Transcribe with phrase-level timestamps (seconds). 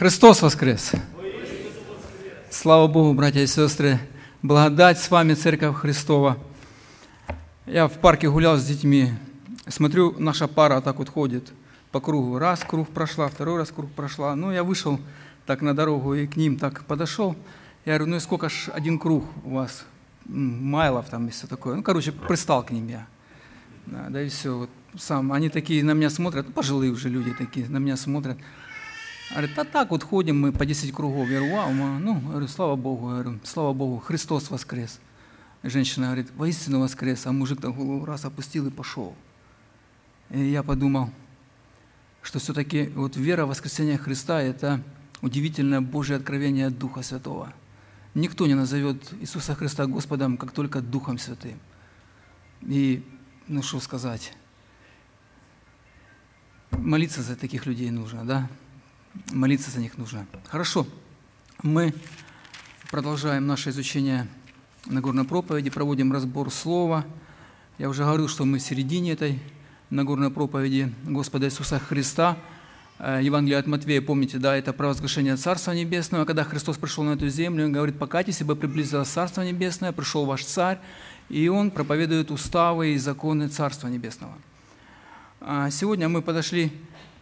[0.00, 0.92] Христос воскрес!
[2.50, 3.98] Слава Богу, братья и сестры!
[4.40, 6.38] Благодать с вами, Церковь Христова!
[7.66, 9.12] Я в парке гулял с детьми,
[9.68, 11.52] смотрю, наша пара так вот ходит
[11.92, 12.38] по кругу.
[12.38, 14.34] Раз круг прошла, второй раз круг прошла.
[14.34, 14.98] Ну, я вышел
[15.44, 17.36] так на дорогу и к ним так подошел.
[17.84, 19.84] Я говорю, ну и сколько ж один круг у вас?
[20.24, 21.74] Майлов там и все такое.
[21.74, 23.06] Ну, короче, пристал к ним я.
[23.84, 24.56] Да, да и все.
[24.56, 25.30] Вот сам.
[25.30, 28.38] Они такие на меня смотрят, ну, пожилые уже люди такие, на меня смотрят.
[29.30, 31.28] Говорит, а так вот ходим мы по 10 кругов.
[31.28, 34.98] Я говорю, вау, ну, говорю, слава Богу, говорю, слава Богу, Христос воскрес.
[35.62, 39.14] Женщина говорит, воистину воскрес, а мужик так голову раз опустил и пошел.
[40.30, 41.10] И я подумал,
[42.22, 44.82] что все-таки вот вера в воскресение Христа– это
[45.22, 47.52] удивительное Божье откровение от Духа Святого.
[48.14, 51.58] Никто не назовет Иисуса Христа Господом, как только Духом Святым.
[52.62, 53.04] И,
[53.46, 54.32] ну что сказать,
[56.72, 58.48] молиться за таких людей нужно, да?
[59.32, 60.26] Молиться за них нужно.
[60.48, 60.86] Хорошо,
[61.62, 61.94] мы
[62.90, 64.28] продолжаем наше изучение
[64.86, 67.04] Нагорной проповеди, проводим разбор слова.
[67.78, 69.38] Я уже говорил, что мы в середине этой
[69.90, 72.38] Нагорной проповеди Господа Иисуса Христа.
[72.98, 76.24] Э, Евангелие от Матвея, помните, да, это провозглашение Царства Небесного.
[76.24, 80.44] Когда Христос пришел на эту землю, Он говорит, покайтесь, ибо приблизилось Царство Небесное, пришел ваш
[80.44, 80.78] Царь,
[81.28, 84.34] и Он проповедует уставы и законы Царства Небесного.
[85.40, 86.72] А сегодня мы подошли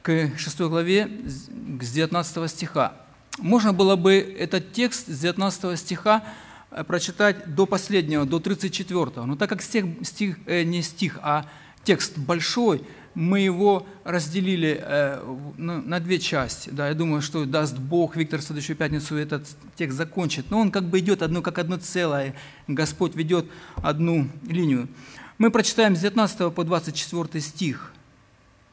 [0.09, 2.95] к 6 главе, с 19 стиха.
[3.37, 6.25] Можно было бы этот текст с 19 стиха
[6.71, 9.27] э, прочитать до последнего, до 34.
[9.27, 11.45] Но так как стих, стих э, не стих, а
[11.85, 12.81] текст большой,
[13.15, 15.23] мы его разделили э,
[15.59, 16.71] на, на две части.
[16.71, 20.51] Да, я думаю, что даст Бог, Виктор в следующую пятницу этот текст закончит.
[20.51, 22.35] Но он как бы идет одно, как одно целое.
[22.67, 23.45] Господь ведет
[23.77, 24.89] одну линию.
[25.37, 27.93] Мы прочитаем с 19 по 24 стих–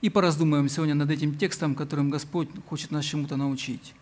[0.05, 3.95] и пораздумаем сегодня над этим текстом, которым Господь хочет нас чему-то научить.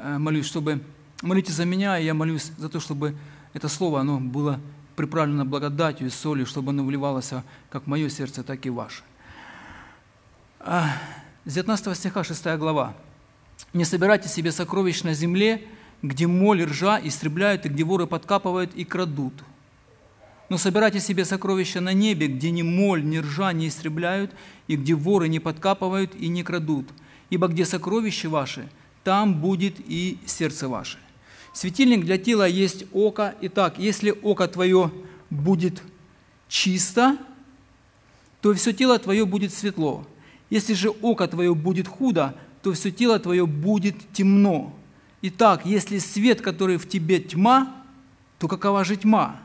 [0.00, 0.82] Э, молюсь, чтобы...
[1.22, 3.14] Молитесь за меня, и я молюсь за то, чтобы
[3.52, 4.58] это слово, оно было
[4.96, 7.30] приправлено благодатью и солью, чтобы оно вливалось
[7.70, 9.04] как в мое сердце, так и в ваше.
[11.44, 12.96] С 19 стиха 6 глава.
[13.72, 15.64] «Не собирайте себе сокровищ на земле,
[16.02, 19.34] где моль, ржа истребляют, и где воры подкапывают и крадут.
[20.48, 24.32] Но собирайте себе сокровища на небе, где ни моль, ни ржа не истребляют,
[24.66, 26.88] и где воры не подкапывают и не крадут.
[27.30, 28.68] Ибо где сокровища ваши,
[29.04, 30.98] там будет и сердце ваше.
[31.52, 33.34] Светильник для тела есть око.
[33.42, 34.90] Итак, если око твое
[35.30, 35.82] будет
[36.48, 37.18] чисто,
[38.40, 40.06] то все тело твое будет светло.
[40.50, 44.74] Если же око твое будет худо, то все тело твое будет темно.
[45.22, 47.74] Итак, если свет, который в тебе тьма,
[48.38, 49.40] то какова же тьма?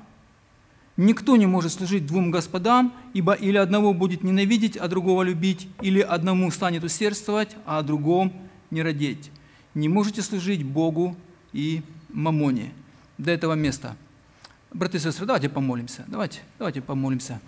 [0.97, 6.02] Никто не может служить двум господам, ибо или одного будет ненавидеть, а другого любить, или
[6.02, 8.34] одному станет усердствовать, а о другом
[8.72, 9.30] не родить.
[9.75, 11.16] Не можете служить Богу
[11.53, 12.72] и мамоне.
[13.19, 13.96] До этого места.
[14.74, 16.03] Братья и сестры, давайте помолимся.
[16.08, 17.40] Давайте, давайте помолимся.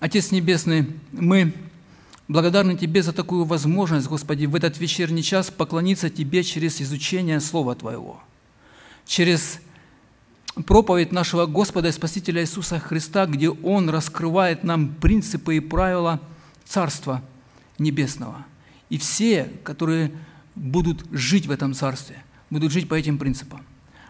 [0.00, 1.52] Отец Небесный, мы
[2.28, 7.74] благодарны Тебе за такую возможность, Господи, в этот вечерний час поклониться Тебе через изучение Слова
[7.74, 8.22] Твоего,
[9.04, 9.60] через
[10.54, 16.20] проповедь нашего Господа и Спасителя Иисуса Христа, где Он раскрывает нам принципы и правила
[16.64, 17.22] Царства
[17.78, 18.44] Небесного.
[18.90, 20.12] И все, которые
[20.54, 23.62] будут жить в этом Царстве, будут жить по этим принципам.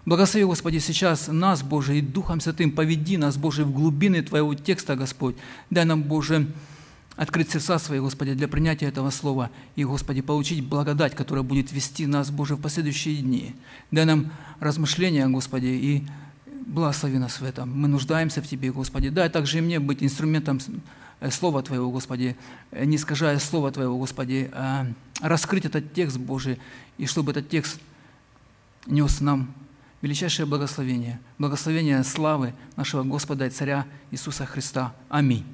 [0.04, 4.96] Благослови, Господи, сейчас нас, Боже, и Духом Святым поведи нас, Боже, в глубины Твоего текста,
[4.96, 5.36] Господь.
[5.70, 6.48] Дай нам, Боже,
[7.14, 12.06] открыть сердца свои, Господи, для принятия этого слова и, Господи, получить благодать, которая будет вести
[12.06, 13.54] нас, Боже, в последующие дни.
[13.92, 16.06] Дай нам размышления, Господи, и
[16.66, 17.70] Благослови нас в этом.
[17.70, 19.08] Мы нуждаемся в Тебе, Господи.
[19.08, 20.60] Дай также и мне быть инструментом
[21.20, 22.36] э, Слова Твоего, Господи,
[22.70, 24.86] э, не искажая Слова Твоего, Господи, а
[25.20, 26.58] раскрыть этот текст Божий,
[26.98, 27.80] и чтобы этот текст
[28.86, 29.52] нес нам
[30.02, 34.94] величайшее благословение, благословение славы нашего Господа и Царя Иисуса Христа.
[35.08, 35.44] Аминь.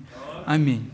[0.47, 0.91] Аминь.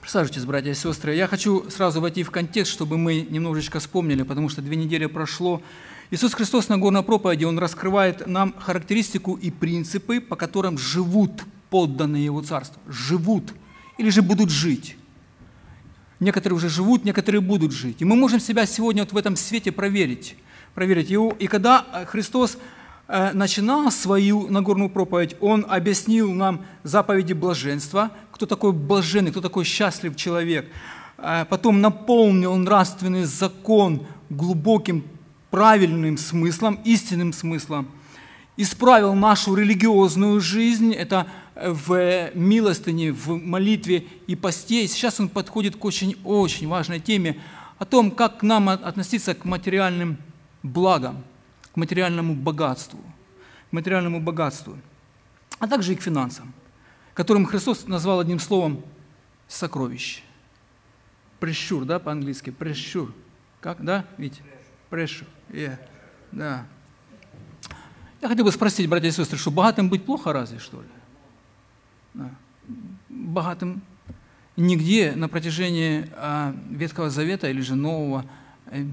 [0.00, 1.14] Присаживайтесь, братья и сестры.
[1.14, 5.62] Я хочу сразу войти в контекст, чтобы мы немножечко вспомнили, потому что две недели прошло,
[6.12, 12.26] Иисус Христос на горной проповеди, Он раскрывает нам характеристику и принципы, по которым живут подданные
[12.26, 12.82] Его Царства.
[12.86, 13.54] Живут
[13.96, 14.98] или же будут жить.
[16.20, 18.02] Некоторые уже живут, некоторые будут жить.
[18.02, 20.36] И мы можем себя сегодня вот в этом свете проверить.
[20.74, 21.08] проверить.
[21.08, 21.34] его.
[21.38, 22.58] И когда э, Христос
[23.08, 29.64] э, начинал свою Нагорную проповедь, Он объяснил нам заповеди блаженства, кто такой блаженный, кто такой
[29.64, 30.68] счастлив человек.
[31.16, 35.04] Э, потом наполнил нравственный закон глубоким
[35.52, 37.86] правильным смыслом, истинным смыслом,
[38.56, 44.82] исправил нашу религиозную жизнь, это в милостыне, в молитве и посте.
[44.82, 47.38] И сейчас он подходит к очень-очень важной теме
[47.78, 50.16] о том, как к нам относиться к материальным
[50.62, 51.22] благам,
[51.74, 53.00] к материальному богатству,
[53.68, 54.78] к материальному богатству,
[55.58, 56.54] а также и к финансам,
[57.12, 58.82] которым Христос назвал одним словом
[59.48, 60.22] сокровище.
[61.40, 62.48] Прещур, да, по-английски?
[62.48, 63.12] Прещур.
[63.60, 64.42] Как, да, Витя?
[64.88, 65.28] Прещур.
[65.52, 65.78] Yeah.
[66.32, 66.66] Да.
[68.22, 70.88] Я хотел бы спросить, братья и сестры, что богатым быть плохо разве, что ли?
[72.14, 72.30] Да.
[73.08, 73.82] Богатым
[74.56, 78.24] нигде на протяжении а, Ветхого Завета или же Нового
[78.66, 78.84] э,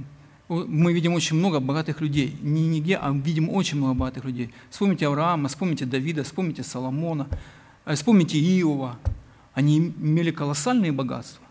[0.48, 2.36] мы видим очень много богатых людей.
[2.42, 4.52] Не нигде, а видим очень много богатых людей.
[4.70, 7.28] Вспомните Авраама, вспомните Давида, вспомните Соломона,
[7.86, 8.98] э, вспомните Иова.
[9.54, 11.44] Они имели колоссальные богатства.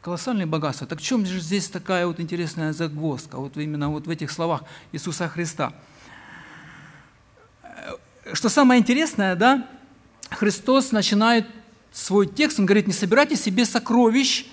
[0.00, 0.86] Колоссальные богатства.
[0.86, 4.62] Так в чем же здесь такая вот интересная загвоздка, вот именно вот в этих словах
[4.92, 5.72] Иисуса Христа?
[7.62, 7.94] Э,
[8.32, 9.66] что самое интересное, да,
[10.30, 11.46] Христос начинает
[11.92, 14.46] свой текст, он говорит, не собирайте себе сокровищ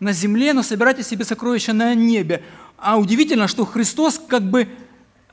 [0.00, 2.44] на земле, но собирайте себе сокровища на небе.
[2.76, 4.68] А удивительно, что Христос как бы,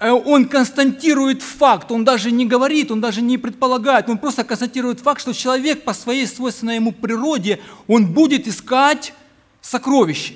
[0.09, 5.21] он константирует факт, он даже не говорит, он даже не предполагает, он просто констатирует факт,
[5.21, 9.13] что человек по своей свойственной ему природе, он будет искать
[9.61, 10.33] сокровища.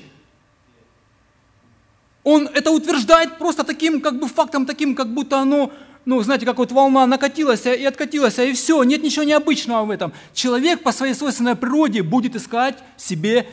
[2.24, 5.72] Он это утверждает просто таким как бы фактом, таким, как будто оно
[6.06, 10.14] ну, знаете, как вот волна накатилась и откатилась, и все, нет ничего необычного в этом.
[10.36, 13.48] Человек по своей свойственной природе будет искать себе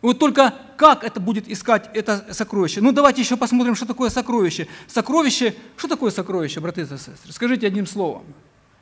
[0.00, 0.02] сокровище.
[0.02, 2.80] Вот только как это будет искать это сокровище?
[2.80, 4.66] Ну, давайте еще посмотрим, что такое сокровище.
[4.86, 7.32] Сокровище, что такое сокровище, браты и сестры?
[7.32, 8.22] Скажите одним словом.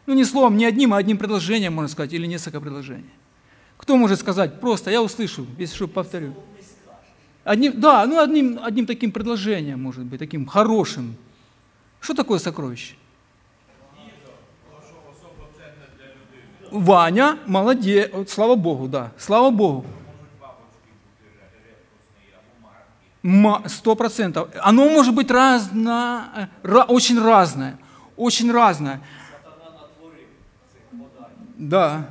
[0.06, 3.10] Ну, не словом, не одним, а одним предложением, можно сказать, или несколько предложений.
[3.76, 4.60] Кто может сказать?
[4.60, 6.34] Просто, я услышу, если что, повторю.
[7.44, 11.16] Одним, да, ну одним, одним таким предложением, может быть, таким хорошим.
[12.00, 12.94] Что такое сокровище?
[16.70, 19.86] Ваня, молодец, слава Богу, да, слава Богу.
[23.66, 24.48] Сто процентов.
[24.62, 27.78] Оно может быть разно, очень разное,
[28.16, 29.00] очень разное.
[31.56, 32.08] Да.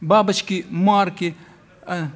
[0.00, 1.34] бабочки, марки.
[1.86, 2.06] Э.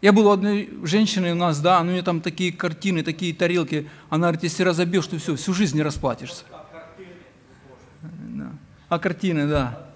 [0.00, 3.88] Я был у одной женщины у нас, да, у нее там такие картины, такие тарелки.
[4.10, 6.44] Она говорит, если разобьешь, то все, всю жизнь не расплатишься.
[8.94, 9.88] А картины, да.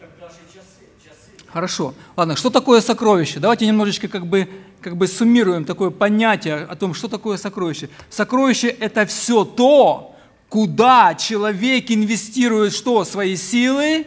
[1.53, 1.95] Хорошо.
[2.17, 3.39] Ладно, что такое сокровище?
[3.39, 4.51] Давайте немножечко как бы,
[4.81, 7.91] как бы суммируем такое понятие о том, что такое сокровище.
[8.11, 10.17] Сокровище– это все то,
[10.49, 13.05] куда человек инвестирует что?
[13.05, 14.05] Свои силы,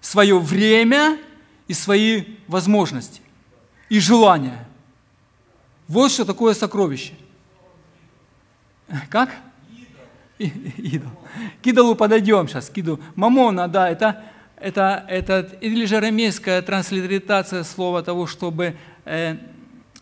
[0.00, 1.18] свое время
[1.68, 3.20] и свои возможности
[3.90, 4.66] и желания.
[5.88, 7.12] Вот что такое сокровище.
[9.10, 9.28] Как?
[10.76, 11.10] Идол.
[11.62, 13.00] К идолу подойдем сейчас, к идолу.
[13.14, 14.24] Мамона, да, это,
[14.56, 19.36] это, это или же арамейская транслитерация слова того, чтобы э,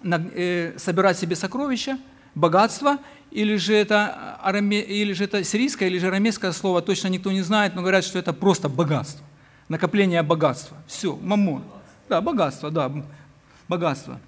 [0.02, 1.98] на, э, собирать себе сокровища,
[2.34, 2.98] богатство,
[3.30, 7.42] или же это, араме, или же это сирийское, или же арамейское слово, точно никто не
[7.42, 9.24] знает, но говорят, что это просто богатство,
[9.68, 10.76] накопление богатства.
[10.86, 11.62] Все, мамон.
[12.08, 12.92] Да, богатство, да,
[13.68, 14.20] богатство.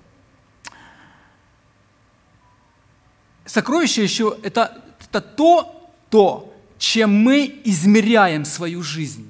[3.45, 5.76] Сокровище еще это, это то,
[6.11, 9.29] то, чем мы измеряем свою жизнь.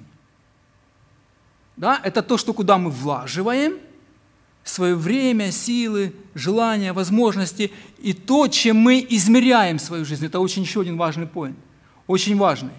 [1.76, 2.00] Да?
[2.02, 3.78] Это то, что куда мы влаживаем–
[4.68, 10.26] свое время, силы, желания, возможности и то, чем мы измеряем свою жизнь.
[10.26, 11.56] Это очень еще один важный поинт.
[12.06, 12.72] Очень важный.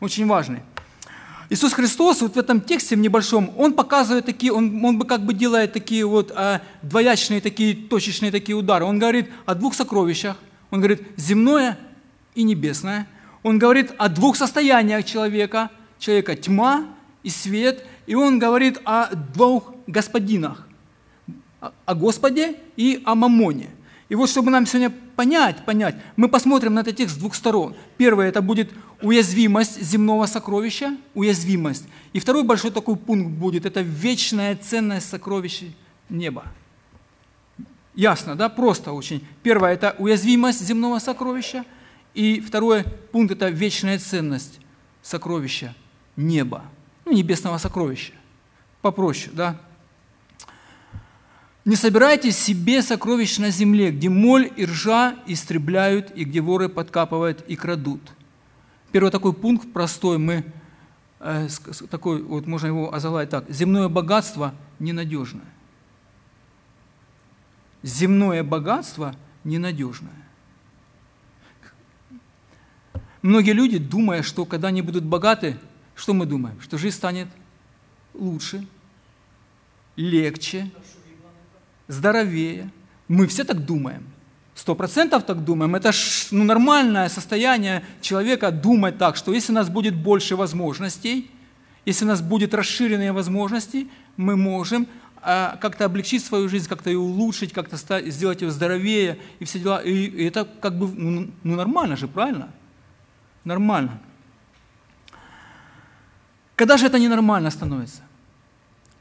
[0.00, 0.60] Очень важный.
[1.50, 5.24] Иисус Христос вот в этом тексте в небольшом, Он показывает такие, Он, он бы как
[5.24, 8.84] бы делает такие вот а, двоячные, такие точечные такие удары.
[8.84, 10.36] Он говорит о двух сокровищах.
[10.70, 11.78] Он говорит земное
[12.34, 13.06] и небесное.
[13.44, 15.70] Он говорит о двух состояниях человека.
[16.00, 16.86] Человека тьма
[17.22, 17.86] и свет.
[18.06, 20.66] И Он говорит о двух господинах
[21.84, 23.70] о Господе и о Мамоне.
[24.08, 27.74] И вот чтобы нам сегодня понять, понять, мы посмотрим на этот текст с двух сторон.
[27.96, 28.70] Первое– это будет
[29.00, 31.86] уязвимость земного сокровища, уязвимость.
[32.12, 35.66] И второй большой такой пункт будет– это вечная ценность сокровища
[36.08, 36.44] неба.
[37.94, 38.48] Ясно, да?
[38.48, 39.26] Просто очень.
[39.42, 41.64] Первое– это уязвимость земного сокровища.
[42.14, 44.60] И второй пункт– это вечная ценность
[45.02, 45.74] сокровища
[46.16, 46.64] неба,
[47.04, 48.12] ну, небесного сокровища.
[48.80, 49.60] Попроще, да?
[51.64, 57.42] Не собирайте себе сокровищ на земле, где моль и ржа истребляют, и где воры подкапывают
[57.48, 58.00] и крадут.
[58.92, 60.44] Первый такой пункт простой, мы,
[61.20, 61.48] э,
[61.90, 63.50] такой, вот можно его озаглавить так.
[63.50, 65.46] Земное богатство ненадежное.
[67.82, 70.23] земное богатство ненадежное.
[73.24, 75.56] Многие люди, думая, что когда они будут богаты,
[75.94, 76.60] что мы думаем?
[76.60, 77.26] Что жизнь станет
[78.12, 78.66] лучше,
[79.96, 80.70] легче,
[81.88, 82.70] здоровее.
[83.08, 84.04] Мы все так думаем.
[84.54, 85.74] Сто процентов так думаем.
[85.74, 91.30] Это ж, ну, нормальное состояние человека думать так, что если у нас будет больше возможностей,
[91.86, 93.88] если у нас будут расширенные возможности,
[94.18, 94.86] мы можем
[95.22, 97.78] а, как-то облегчить свою жизнь, как-то ее улучшить, как-то
[98.10, 99.78] сделать ее здоровее и все дела.
[99.78, 102.52] И, и это как бы ну, ну нормально же, правильно?
[103.44, 104.00] Нормально.
[106.56, 108.02] Когда же это ненормально становится?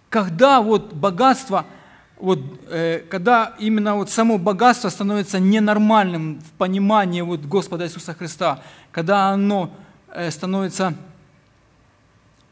[0.09, 1.65] Когда вот богатство–
[2.23, 8.63] вот, э, когда именно вот само богатство становится ненормальным в понимании вот Господа Иисуса Христа,
[8.93, 9.75] когда оно
[10.07, 10.93] э, становится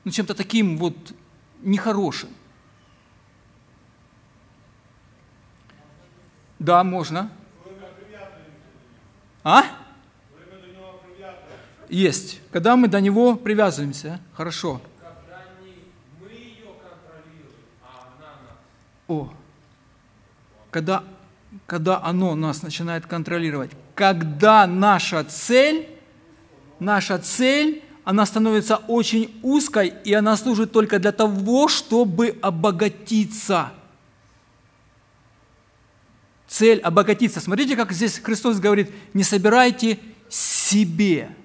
[0.03, 0.95] ну, чем-то таким вот
[1.61, 2.27] нехорошим.
[6.59, 7.29] Да, можно.
[9.45, 9.63] А?
[11.91, 12.39] Есть.
[12.51, 14.21] Когда мы до него привязываемся.
[14.33, 14.81] Хорошо.
[19.09, 19.29] О,
[20.71, 21.03] когда,
[21.67, 25.89] когда оно нас начинает контролировать, когда наша цель,
[26.79, 33.73] наша цель, она становится очень узкой, и она служит только для того, чтобы обогатиться.
[36.47, 37.41] Цель– обогатиться.
[37.41, 41.35] Смотрите, как здесь Христос говорит, не собирайте себе.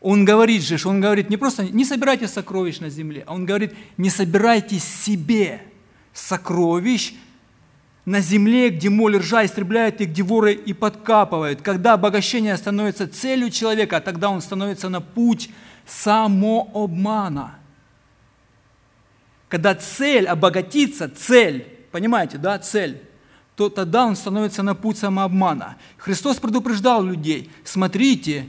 [0.00, 3.74] Он говорит же, он говорит не просто не собирайте сокровищ на земле, а он говорит,
[3.96, 5.62] не собирайте себе
[6.12, 7.14] сокровищ
[8.04, 11.62] на земле, где моль ржа истребляет и где воры и подкапывают.
[11.62, 15.50] Когда обогащение становится целью человека, тогда он становится на путь
[15.86, 17.56] самообмана.
[19.48, 23.02] Когда цель обогатиться, цель, понимаете, да, цель,
[23.56, 25.76] то тогда он становится на путь самообмана.
[25.96, 28.48] Христос предупреждал людей, смотрите,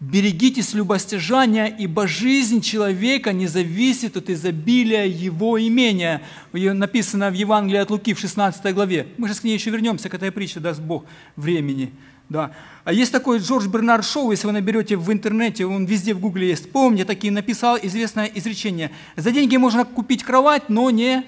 [0.00, 6.22] Берегитесь любостяжания, ибо жизнь человека не зависит от изобилия его имения.
[6.52, 9.08] Написано в Евангелии от Луки в 16 главе.
[9.18, 11.92] Мы же к ней еще вернемся, к этой притче, даст Бог времени.
[12.28, 12.52] Да.
[12.84, 16.48] А есть такой Джордж Бернард Шоу, если вы наберете в интернете, он везде в гугле
[16.48, 16.70] есть.
[16.70, 18.92] Помните, такие написал известное изречение.
[19.16, 21.24] За деньги можно купить кровать, но не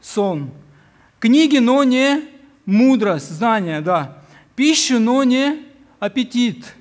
[0.00, 0.50] сон.
[1.20, 2.22] Книги, но не
[2.66, 4.18] мудрость, знания, да.
[4.56, 5.62] Пищу, но не
[6.00, 6.74] аппетит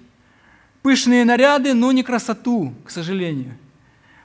[0.83, 3.57] Пышные наряды, но не красоту, к сожалению.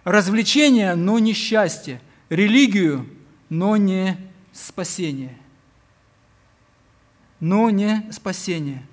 [0.03, 2.01] Развлечения, но не счастье.
[2.31, 3.09] Религию,
[3.49, 4.19] но не
[4.53, 5.39] спасение.
[7.39, 8.85] Но не спасение.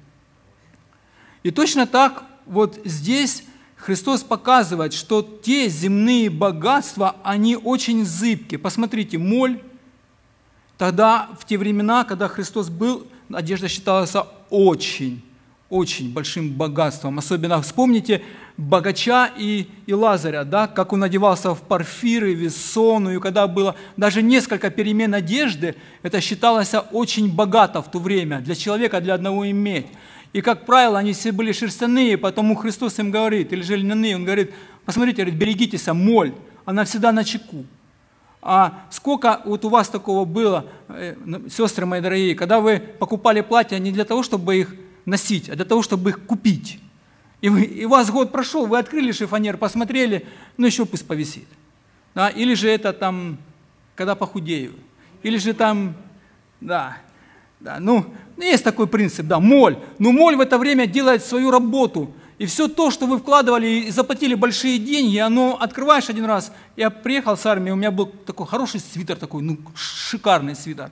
[1.41, 3.43] И точно так вот здесь
[3.77, 8.59] Христос показывает, что те земные богатства, они очень зыбкие.
[8.59, 9.59] Посмотрите, моль.
[10.77, 14.13] Тогда, в те времена, когда Христос был, одежда считалась
[14.51, 15.24] очень
[15.75, 17.19] очень большим богатством.
[17.19, 18.21] Особенно вспомните
[18.57, 24.21] богача и, и Лазаря, да, как он одевался в парфиры, весону, и когда было даже
[24.21, 29.87] несколько перемен одежды, это считалось очень богато в то время для человека, для одного иметь.
[30.31, 34.23] И, как правило, они все были шерстяные, потому Христос им говорит, или же льняные, Он
[34.23, 34.51] говорит,
[34.85, 36.33] посмотрите, берегитесь, моль,
[36.65, 37.65] она всегда на чеку.
[38.41, 41.15] А сколько вот у вас такого было, э,
[41.49, 44.75] сестры мои дорогие, когда вы покупали платья не для того, чтобы их
[45.05, 46.79] носить, а для того, чтобы их купить.
[47.41, 50.25] И, вы, и у вас год прошел, вы открыли шифонер, посмотрели,
[50.57, 51.47] ну еще пусть повисит.
[52.13, 52.29] Да?
[52.29, 53.37] Или же это там,
[53.95, 54.73] когда похудею.
[55.21, 55.95] Или же там,
[56.61, 56.97] да,
[57.59, 58.05] да, ну,
[58.37, 59.77] есть такой принцип, да, моль.
[59.97, 62.11] Но моль в это время делает свою работу.
[62.37, 66.51] И все то, что вы вкладывали и заплатили большие деньги, оно открываешь один раз.
[66.75, 70.91] Я приехал с армии, у меня был такой хороший свитер, такой, ну, шикарный свитер.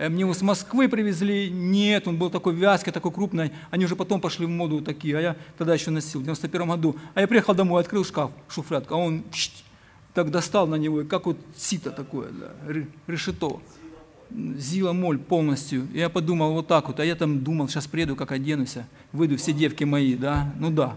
[0.00, 3.96] Э, мне его с Москвы привезли, нет, он был такой вязкий, такой крупный, они уже
[3.96, 6.96] потом пошли в моду такие, а я тогда еще носил, в 91 году.
[7.14, 9.22] А я приехал домой, открыл шкаф, шуфлятка, а он
[10.14, 12.72] так достал на него, как вот сито такое, да,
[13.06, 13.60] решето.
[14.30, 15.88] Зила моль полностью.
[15.92, 18.76] Я подумал вот так вот, а я там думал, сейчас приеду, как оденусь,
[19.12, 20.96] выйду, все девки мои, да, ну да,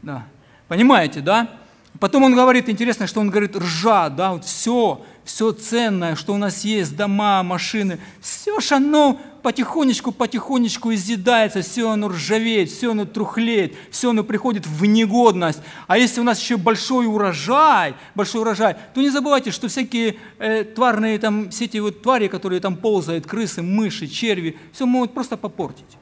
[0.00, 0.26] да.
[0.66, 1.50] Понимаете, да?
[1.98, 6.36] Потом он говорит, интересно, что он говорит, ржа, да, вот все, все ценное, что у
[6.36, 13.04] нас есть, дома, машины, все же оно потихонечку, потихонечку изъедается, все оно ржавеет, все оно
[13.04, 15.60] трухлеет, все оно приходит в негодность.
[15.86, 20.64] А если у нас еще большой урожай, большой урожай, то не забывайте, что всякие э,
[20.64, 25.36] тварные там, все эти вот твари, которые там ползают, крысы, мыши, черви, все могут просто
[25.36, 25.96] попортить.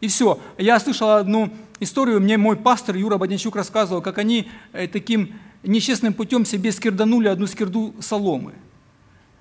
[0.00, 0.40] И все.
[0.58, 5.34] Я слышал одну историю, мне мой пастор Юра Бодничук рассказывал, как они э, таким
[5.64, 8.54] нечестным путем себе скирданули одну скирду соломы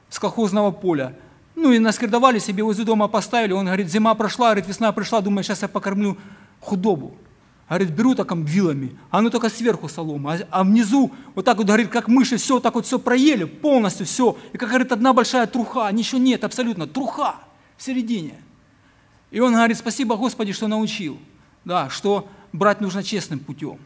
[0.10, 1.16] с колхозного поля.
[1.56, 3.54] Ну и наскирдовали себе возле дома поставили.
[3.54, 6.18] Он говорит, зима прошла, говорит, весна пришла, думаю, сейчас я покормлю
[6.60, 7.16] худобу.
[7.70, 11.66] Говорит, беру так вилами, а оно только сверху солома, а, а внизу вот так вот,
[11.66, 14.38] говорит, как мыши, все так вот все проели, полностью все.
[14.52, 17.36] И как, говорит, одна большая труха, ничего нет абсолютно, труха
[17.78, 18.36] в середине.
[19.32, 21.18] И он говорит, спасибо Господи, что научил,
[21.66, 23.80] да, что брать нужно честным путем.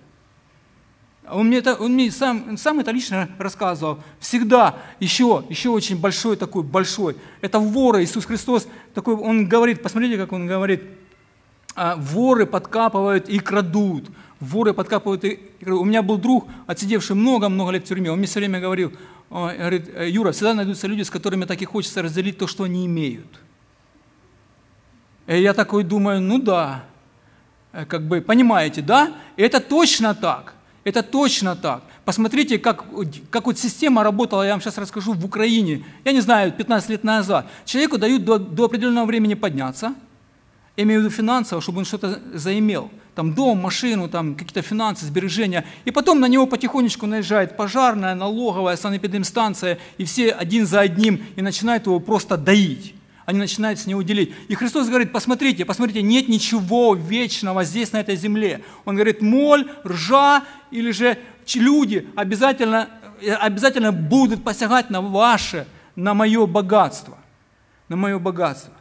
[1.30, 4.00] Он мне, это, он мне сам, сам это лично рассказывал.
[4.20, 7.18] Всегда еще, еще очень большой такой, большой.
[7.42, 8.68] Это вора Иисус Христос.
[8.94, 10.84] Такой, он говорит, посмотрите, как он говорит,
[11.76, 14.06] «А, воры подкапывают и крадут.
[14.40, 15.82] Воры подкапывают и крадут.
[15.82, 18.12] У меня был друг, отсидевший много-много лет в тюрьме.
[18.12, 18.94] Он мне все время говорил,
[19.30, 23.42] говорит, Юра, всегда найдутся люди, с которыми так и хочется разделить то, что они имеют.
[25.28, 26.86] И я такой думаю, ну да,
[27.74, 29.12] э, как бы, понимаете, да?
[29.36, 30.54] Это точно так.
[30.88, 31.84] Это точно так.
[32.06, 32.86] Посмотрите, как,
[33.30, 37.04] как вот система работала, я вам сейчас расскажу, в Украине, я не знаю, 15 лет
[37.04, 37.46] назад.
[37.66, 39.96] Человеку дают до, до определенного времени подняться,
[40.78, 42.90] я имею в виду финансово, чтобы он что-то заимел.
[43.16, 45.66] Там дом, машину, там какие-то финансы, сбережения.
[45.84, 51.42] И потом на него потихонечку наезжает пожарная, налоговая, санэпидемстанция, и все один за одним, и
[51.42, 52.94] начинают его просто доить
[53.28, 54.34] они начинают с него делить.
[54.48, 58.62] И Христос говорит, посмотрите, посмотрите, нет ничего вечного здесь, на этой земле.
[58.86, 61.18] Он говорит, моль, ржа или же
[61.56, 62.88] люди обязательно,
[63.22, 65.68] э, обязательно будут посягать на ваше,
[65.98, 67.18] на мое богатство.
[67.90, 68.74] На мое богатство.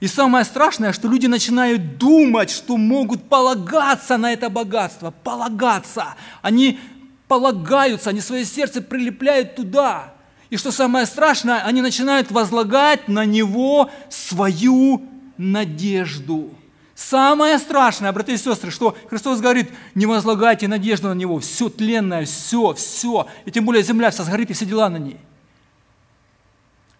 [0.00, 6.14] И самое страшное, что люди начинают думать, что могут полагаться на это богатство, полагаться.
[6.40, 6.80] Они
[7.28, 10.13] полагаются, они свое сердце прилепляют туда.
[10.54, 15.02] И что самое страшное, они начинают возлагать на него свою
[15.36, 16.48] надежду.
[16.94, 22.24] Самое страшное, братья и сестры, что Христос говорит, не возлагайте надежду на Него, все тленное,
[22.24, 25.16] все, все, и тем более земля вся сгорит и все дела на ней.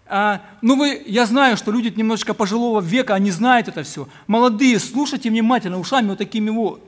[0.09, 4.09] А, ну вы, я знаю, что люди немножечко пожилого века, они знают это все.
[4.27, 6.83] Молодые, слушайте внимательно, ушами вот такими вот.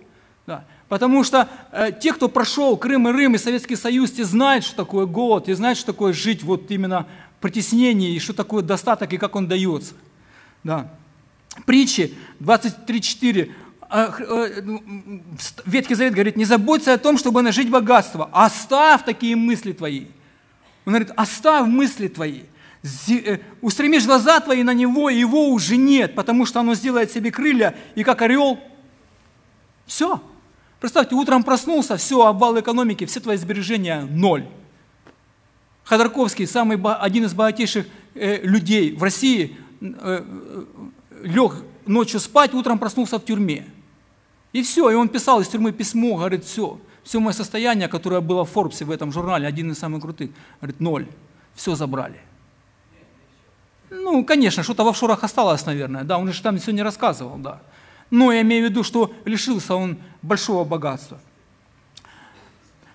[0.49, 0.65] Да.
[0.89, 4.77] Потому что э, те, кто прошел Крым и Рим и Советский Союз, те знают, что
[4.77, 7.07] такое голод, те знают, что такое жить вот именно
[7.41, 9.95] в и что такое достаток, и как он дается.
[10.65, 10.91] Да.
[11.65, 13.53] Притчи 23.4.
[13.89, 15.23] Э, э, ну,
[15.65, 20.07] Ветхий Завет говорит, не заботься о том, чтобы нажить богатство, оставь такие мысли твои.
[20.85, 22.43] Он говорит, оставь мысли твои.
[23.09, 27.31] Э, устремишь глаза твои на него, и его уже нет, потому что оно сделает себе
[27.31, 28.59] крылья, и как орел,
[29.87, 30.21] все,
[30.81, 34.47] Представьте, утром проснулся, все, обвал экономики, все твои сбережения– ноль.
[35.85, 40.65] Ходорковский, самый, один из богатейших э, людей в России, э, э,
[41.23, 41.55] лег
[41.87, 43.67] ночью спать, утром проснулся в тюрьме.
[44.53, 48.45] И все, и он писал из тюрьмы письмо, говорит, все, все мое состояние, которое было
[48.45, 51.07] в Форбсе, в этом журнале, один из самых крутых, говорит, ноль,
[51.55, 52.21] все забрали.
[53.91, 57.61] Ну, конечно, что-то в офшорах осталось, наверное, да, он же там все не рассказывал, да.
[58.11, 61.21] Но я имею в виду, что лишился он большого богатства.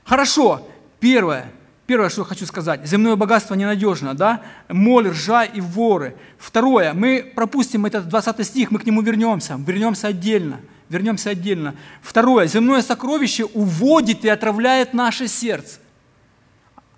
[0.03, 0.67] Хорошо,
[0.99, 1.51] первое,
[1.85, 6.15] первое, что хочу сказать, земное богатство ненадежно, да, моль, ржа и воры.
[6.37, 11.75] Второе, мы пропустим этот 20 стих, мы к нему вернемся, вернемся отдельно, вернемся отдельно.
[12.01, 15.79] Второе, земное сокровище уводит и отравляет наше сердце.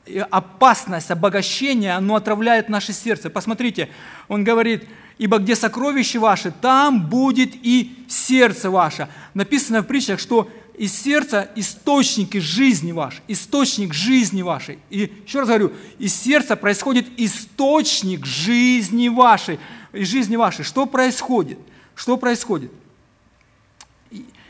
[0.06, 3.30] И опасность обогащения, оно отравляет наше сердце.
[3.30, 3.90] Посмотрите,
[4.28, 9.10] он говорит, ибо где сокровище ваше, там будет и сердце ваше.
[9.34, 14.80] Написано в притчах, что из сердца источники жизни вашей, источник жизни вашей.
[14.90, 19.60] И еще раз говорю, из сердца происходит источник жизни вашей.
[19.94, 20.66] Из жизни вашей.
[20.66, 21.60] Что происходит?
[21.96, 22.72] Что происходит?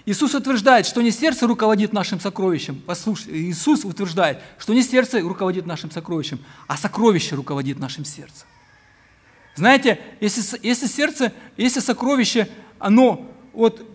[0.05, 2.81] Иисус утверждает, что не сердце руководит нашим сокровищем.
[2.85, 8.47] Послушайте, Иисус утверждает, что не сердце руководит нашим сокровищем, а сокровище руководит нашим сердцем.
[9.55, 12.47] Знаете, если, если сердце, если сокровище,
[12.79, 13.85] оно вот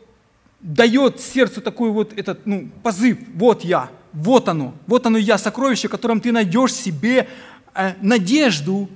[0.60, 5.88] дает сердцу такой вот этот, ну, позыв, вот я, вот оно, вот оно я, сокровище,
[5.88, 7.28] в котором ты найдешь себе
[7.74, 8.88] э, надежду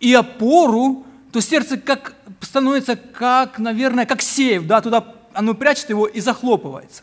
[0.00, 6.06] и опору, то сердце как, становится как, наверное, как сейф, да, туда оно прячет его
[6.06, 7.02] и захлопывается.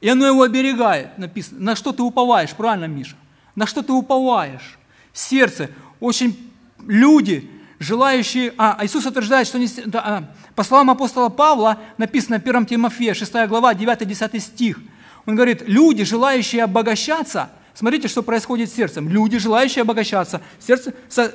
[0.00, 1.60] И оно его оберегает, написано.
[1.60, 3.14] На что ты уповаешь, правильно, Миша?
[3.54, 4.78] На что ты уповаешь?
[5.12, 5.70] Сердце.
[6.00, 7.48] Очень люди,
[7.82, 8.54] желающие...
[8.56, 9.58] А, Иисус утверждает, что...
[9.58, 14.78] Не, да, а, по словам апостола Павла, написано в 1 Тимофея, 6 глава, 9-10 стих.
[15.26, 19.08] Он говорит, люди, желающие обогащаться, смотрите, что происходит с сердцем.
[19.08, 21.32] Люди, желающие обогащаться, сердце, со,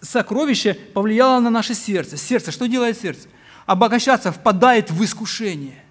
[0.00, 2.16] сокровище повлияло на наше сердце.
[2.16, 3.28] Сердце, что делает сердце?
[3.66, 5.82] Обогащаться впадает в искушение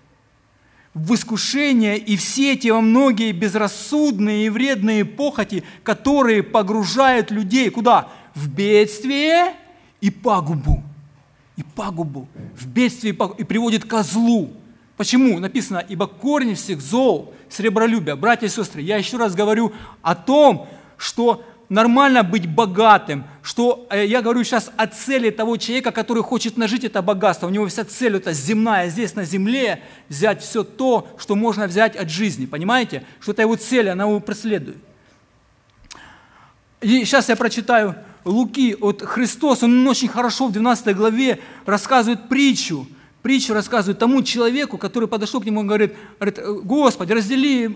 [0.93, 8.08] в искушение и все эти многие безрассудные и вредные похоти, которые погружают людей куда?
[8.34, 9.55] В бедствие
[10.06, 10.84] и пагубу,
[11.58, 14.54] и пагубу, в бедствие и, пагубу, и приводит ко злу.
[14.98, 15.39] Почему?
[15.39, 18.15] Написано, ибо корень всех зол– сребролюбие.
[18.15, 24.06] Братья и сестры, я еще раз говорю о том, что нормально быть богатым, что э,
[24.06, 27.48] я говорю сейчас о цели того человека, который хочет нажить это богатство.
[27.48, 31.96] У него вся цель это земная, здесь на земле взять все то, что можно взять
[31.96, 32.46] от жизни.
[32.46, 33.04] Понимаете?
[33.20, 34.78] Что это его цель, она его преследует.
[36.82, 42.88] И сейчас я прочитаю Луки, от Христос, он очень хорошо в 12 главе рассказывает притчу,
[43.22, 47.68] притчу рассказывает тому человеку, который подошел к нему и говорит, говорит Господи, раздели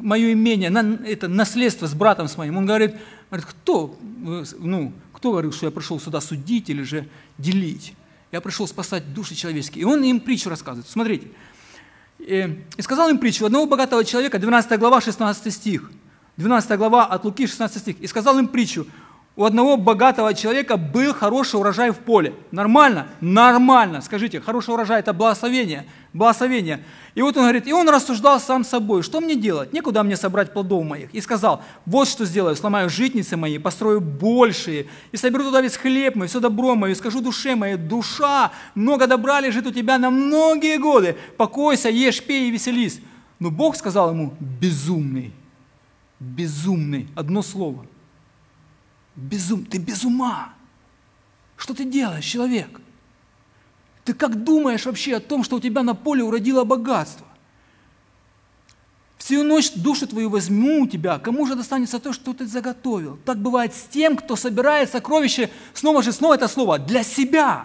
[0.00, 0.70] мое имение,
[1.06, 2.56] это наследство с братом с моим.
[2.56, 2.96] Он говорит,
[3.30, 3.96] говорит кто,
[4.58, 7.94] ну, кто говорил, что я пришел сюда судить или же делить?
[8.30, 9.82] Я пришел спасать души человеческие.
[9.82, 10.88] И он им притчу рассказывает.
[10.88, 11.28] Смотрите.
[12.18, 15.90] Э, и сказал им притчу одного богатого человека, 12 глава, 16 стих.
[16.36, 18.00] 12 глава от Луки, 16 стих.
[18.00, 18.86] И сказал им притчу
[19.38, 22.34] у одного богатого человека был хороший урожай в поле.
[22.50, 23.06] Нормально?
[23.20, 24.00] Нормально.
[24.00, 25.86] Скажите, хороший урожай– это благословение.
[26.12, 26.82] Благословение.
[27.14, 29.72] И вот он говорит, и он рассуждал сам собой, что мне делать?
[29.72, 31.14] Некуда мне собрать плодов моих.
[31.14, 36.16] И сказал, вот что сделаю, сломаю житницы мои, построю большие, и соберу туда весь хлеб
[36.16, 40.10] мой, все добро мое, и скажу душе моей, душа, много добра лежит у тебя на
[40.10, 43.00] многие годы, покойся, ешь, пей и веселись.
[43.38, 45.32] Но Бог сказал ему, безумный,
[46.18, 47.86] безумный, одно слово–
[49.18, 50.54] Безум, ты без ума.
[51.56, 52.80] Что ты делаешь, человек?
[54.04, 57.26] Ты как думаешь вообще о том, что у тебя на поле уродило богатство?
[59.18, 63.18] Всю ночь душу твою возьму у тебя, кому же достанется то, что ты заготовил?
[63.24, 67.64] Так бывает с тем, кто собирает сокровища, снова же, снова это слово, для себя.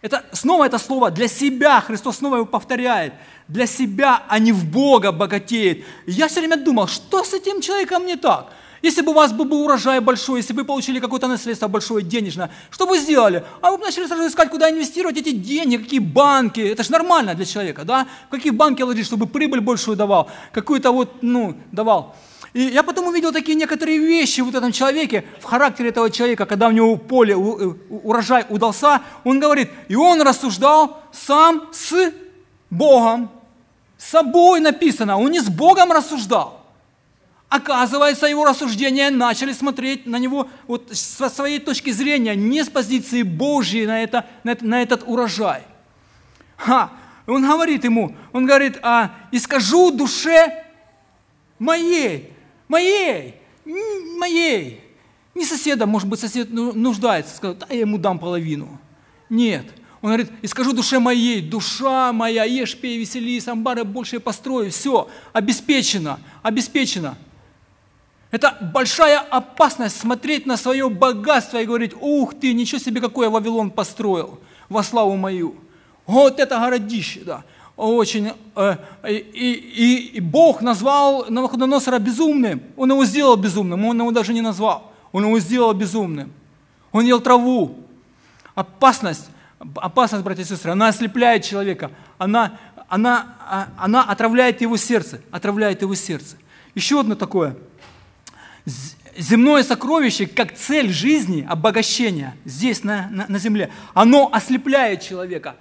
[0.00, 3.12] Это, снова это слово для себя, Христос снова его повторяет.
[3.46, 5.84] Для себя, а не в Бога богатеет.
[6.06, 8.50] Я все время думал, что с этим человеком не так?
[8.82, 12.50] Если бы у вас был урожай большой, если бы вы получили какое-то наследство большое, денежное,
[12.70, 13.44] что бы вы сделали?
[13.62, 16.60] А вы бы начали сразу искать, куда инвестировать эти деньги, какие банки.
[16.60, 18.06] Это же нормально для человека, да?
[18.28, 22.14] В какие банки ложить, чтобы прибыль большую давал, какую-то вот, ну, давал.
[22.52, 26.68] И я потом увидел такие некоторые вещи в этом человеке, в характере этого человека, когда
[26.68, 32.12] у него поле, э, урожай удался, он говорит, и он рассуждал сам с
[32.70, 33.30] Богом.
[33.98, 36.65] С собой написано, он не с Богом рассуждал.
[37.56, 43.22] Оказывается, его рассуждения начали смотреть на него вот со своей точки зрения, не с позиции
[43.22, 45.62] Божьей на, это, на, это, на этот урожай.
[46.56, 46.90] Ха.
[47.26, 50.64] Он говорит ему, он говорит, а, и скажу душе
[51.58, 52.30] моей,
[52.68, 53.36] моей,
[54.18, 54.84] моей.
[55.34, 58.78] Не соседа, может быть, сосед ну, нуждается, скажет, да, я ему дам половину.
[59.30, 59.66] Нет.
[60.02, 65.08] Он говорит, и скажу душе моей, душа моя, ешь, пей, веселись, амбары больше построю, все,
[65.32, 67.16] обеспечено, обеспечено.
[68.30, 73.30] Это большая опасность смотреть на свое богатство и говорить, ух ты, ничего себе, какой я
[73.30, 75.54] Вавилон построил во славу мою.
[76.06, 77.44] Вот это городище, да.
[77.76, 78.32] Очень.
[78.54, 82.62] Э, и, и, и Бог назвал Навуходоносора безумным.
[82.76, 84.92] Он его сделал безумным, он его даже не назвал.
[85.12, 86.32] Он его сделал безумным.
[86.90, 87.76] Он ел траву.
[88.54, 89.26] Опасность,
[89.76, 91.90] опасность, братья и сестры, она ослепляет человека.
[92.18, 92.58] Она,
[92.88, 95.20] она, а, она отравляет его сердце.
[95.30, 96.36] Отравляет его сердце.
[96.74, 97.56] Еще одно такое–
[99.16, 105.56] земное сокровище, как цель жизни, обогащения здесь на, на, на земле, оно ослепляет человека.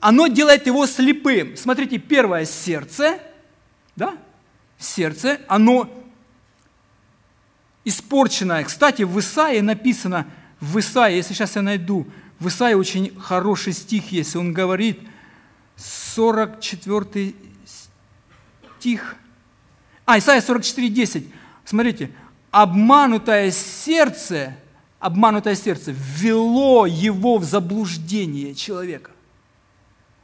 [0.00, 1.56] Оно делает его слепым.
[1.56, 3.18] Смотрите, первое сердце,
[3.96, 4.16] да,
[4.78, 5.90] сердце, оно
[7.84, 8.64] испорченное.
[8.64, 10.26] Кстати, в Исаии написано,
[10.60, 12.06] в Исаии, если сейчас я найду,
[12.38, 15.00] в Исаии очень хороший стих есть, он говорит,
[15.76, 17.34] 44
[18.78, 19.16] стих,
[20.06, 21.26] а, Исаия 44, 10,
[21.64, 22.10] Смотрите,
[22.50, 24.56] обманутое сердце,
[24.98, 29.10] обманутое сердце ввело его в заблуждение человека.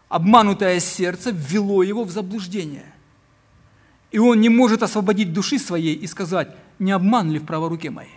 [0.09, 2.93] Обманутое сердце ввело его в заблуждение.
[4.11, 7.91] И он не может освободить души своей и сказать, не обман ли в правой руке
[7.91, 8.11] моей.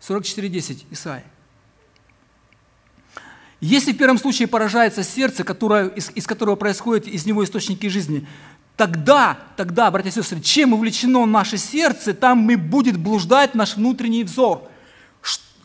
[0.00, 1.24] 44.10 Исаия.
[3.60, 8.26] Если в первом случае поражается сердце, которое, из, из которого происходят из него источники жизни,
[8.76, 14.24] тогда, тогда, братья и сестры, чем увлечено наше сердце, там и будет блуждать наш внутренний
[14.24, 14.68] взор.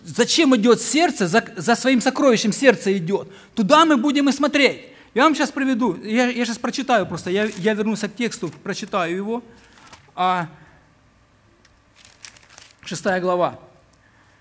[0.03, 1.27] Зачем идет сердце?
[1.27, 3.27] За, за своим сокровищем сердце идет.
[3.55, 4.81] Туда мы будем и смотреть.
[5.13, 9.15] Я вам сейчас приведу, я, я сейчас прочитаю просто, я, я вернусь к тексту, прочитаю
[9.15, 9.43] его.
[10.15, 10.47] А,
[12.85, 13.59] шестая глава.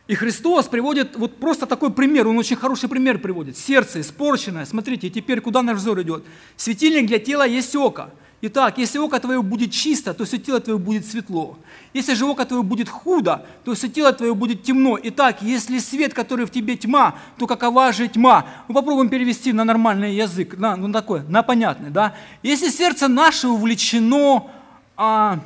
[0.06, 3.56] И Христос приводит вот просто такой пример, он очень хороший пример приводит.
[3.56, 6.24] Сердце испорченное, смотрите, теперь куда наш взор идет?
[6.56, 8.10] Светильник для тела есть око.
[8.42, 11.58] Итак, если око твое будет чисто, то все тело твое будет светло.
[11.94, 14.98] Если же око твое будет худо, то все тело твое будет темно.
[15.02, 18.46] Итак, если свет, который в тебе тьма, то какова же тьма?
[18.68, 22.14] Мы попробуем перевести на нормальный язык, на, ну такой, на понятный, да?
[22.42, 24.50] Если сердце наше увлечено,
[24.98, 25.40] а,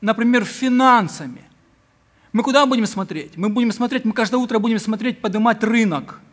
[0.00, 1.42] например, финансами,
[2.32, 3.36] мы куда будем смотреть?
[3.36, 6.20] Мы будем смотреть, мы каждое утро будем смотреть, поднимать рынок–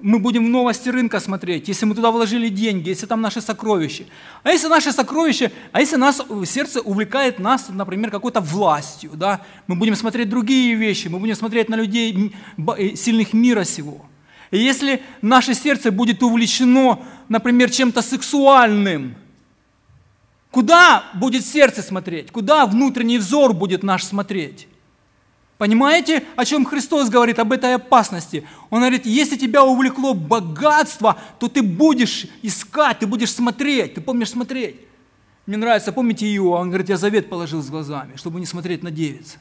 [0.00, 4.04] мы будем в новости рынка смотреть, если мы туда вложили деньги, если там наши сокровища.
[4.44, 9.74] А если наши сокровища, а если нас, сердце увлекает нас, например, какой-то властью, да, мы
[9.74, 12.32] будем смотреть другие вещи, мы будем смотреть на людей
[12.76, 14.06] э, сильных мира сего.
[14.52, 19.16] И если наше сердце будет увлечено, например, чем-то сексуальным,
[20.52, 22.30] куда будет сердце смотреть?
[22.30, 24.67] Куда внутренний взор будет наш смотреть?
[25.58, 28.46] Понимаете, о чем Христос говорит, об этой опасности?
[28.70, 34.30] Он говорит, если тебя увлекло богатство, то ты будешь искать, ты будешь смотреть, ты помнишь
[34.30, 34.76] смотреть.
[35.46, 38.92] Мне нравится, помните Иова, он говорит, я завет положил с глазами, чтобы не смотреть на
[38.92, 39.38] девиц.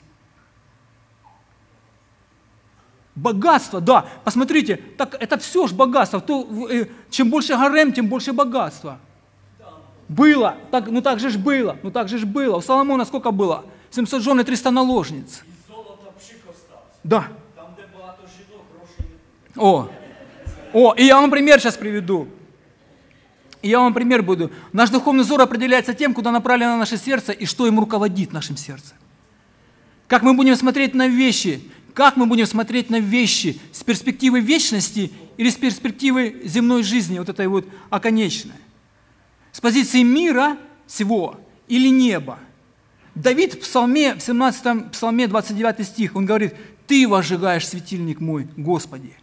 [3.13, 6.19] Богатство, да, посмотрите, так это все же богатство.
[6.19, 8.99] То, э, чем больше гарем, тем больше богатства.
[10.07, 12.57] Было, так, ну так же ж было, ну так же ж было.
[12.57, 13.65] У Соломона сколько было?
[13.91, 15.43] 700 жен и 300 наложниц.
[17.07, 17.29] Да.
[17.55, 19.05] Там, де багато жінок, грошей
[19.55, 19.87] О,
[20.73, 22.27] о, и я вам пример сейчас приведу.
[23.61, 24.51] И я вам пример буду.
[24.73, 28.97] Наш духовный взор определяется тем, куда направлено наше сердце и что им руководит нашим сердцем.
[30.07, 31.61] Как мы будем смотреть на вещи,
[31.93, 37.29] как мы будем смотреть на вещи с перспективы вечности или с перспективы земной жизни, вот
[37.29, 38.59] этой вот оконечной.
[39.53, 41.39] С позиции мира всего
[41.69, 42.37] или неба.
[43.15, 46.53] Давид в псалме, в 17 псалме 29 стих, он говорит,
[46.87, 49.13] ты возжигаешь светильник мой, Господи.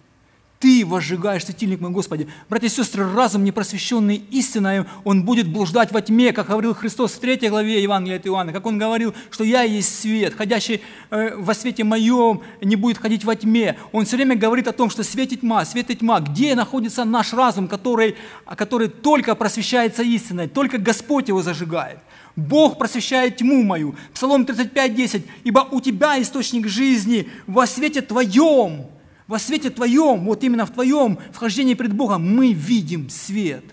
[0.61, 2.27] Ты возжигаешь светильник мой, Господи.
[2.48, 7.18] Братья и сестры, разум, непросвещенный истиной, он будет блуждать во тьме, как говорил Христос в
[7.18, 11.53] 3 главе Евангелия от Иоанна, как он говорил, что я есть свет, ходящий э, во
[11.53, 13.77] свете моем не будет ходить во тьме.
[13.92, 16.20] Он все время говорит о том, что свет и тьма, свет и тьма.
[16.20, 18.16] Где находится наш разум, который,
[18.57, 21.98] который только просвещается истиной, только Господь его зажигает.
[22.37, 23.94] Бог просвещает тьму мою.
[24.12, 25.27] Псалом 35, 10.
[25.44, 28.87] «Ибо у тебя источник жизни во свете твоем».
[29.27, 33.64] Во свете твоем, вот именно в твоем вхождении пред Богом мы видим свет.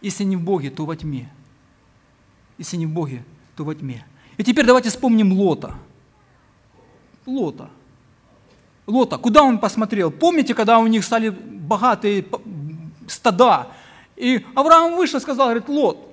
[0.00, 1.28] Если не в Боге, то во тьме.
[2.58, 3.24] Если не в Боге,
[3.56, 4.04] то во тьме.
[4.36, 5.74] И теперь давайте вспомним Лота.
[7.26, 7.70] Лота.
[8.86, 10.12] Лота, куда он посмотрел?
[10.12, 12.24] Помните, когда у них стали богатые
[13.08, 13.66] стада?
[14.14, 16.07] И Авраам вышел и сказал, говорит, Лот,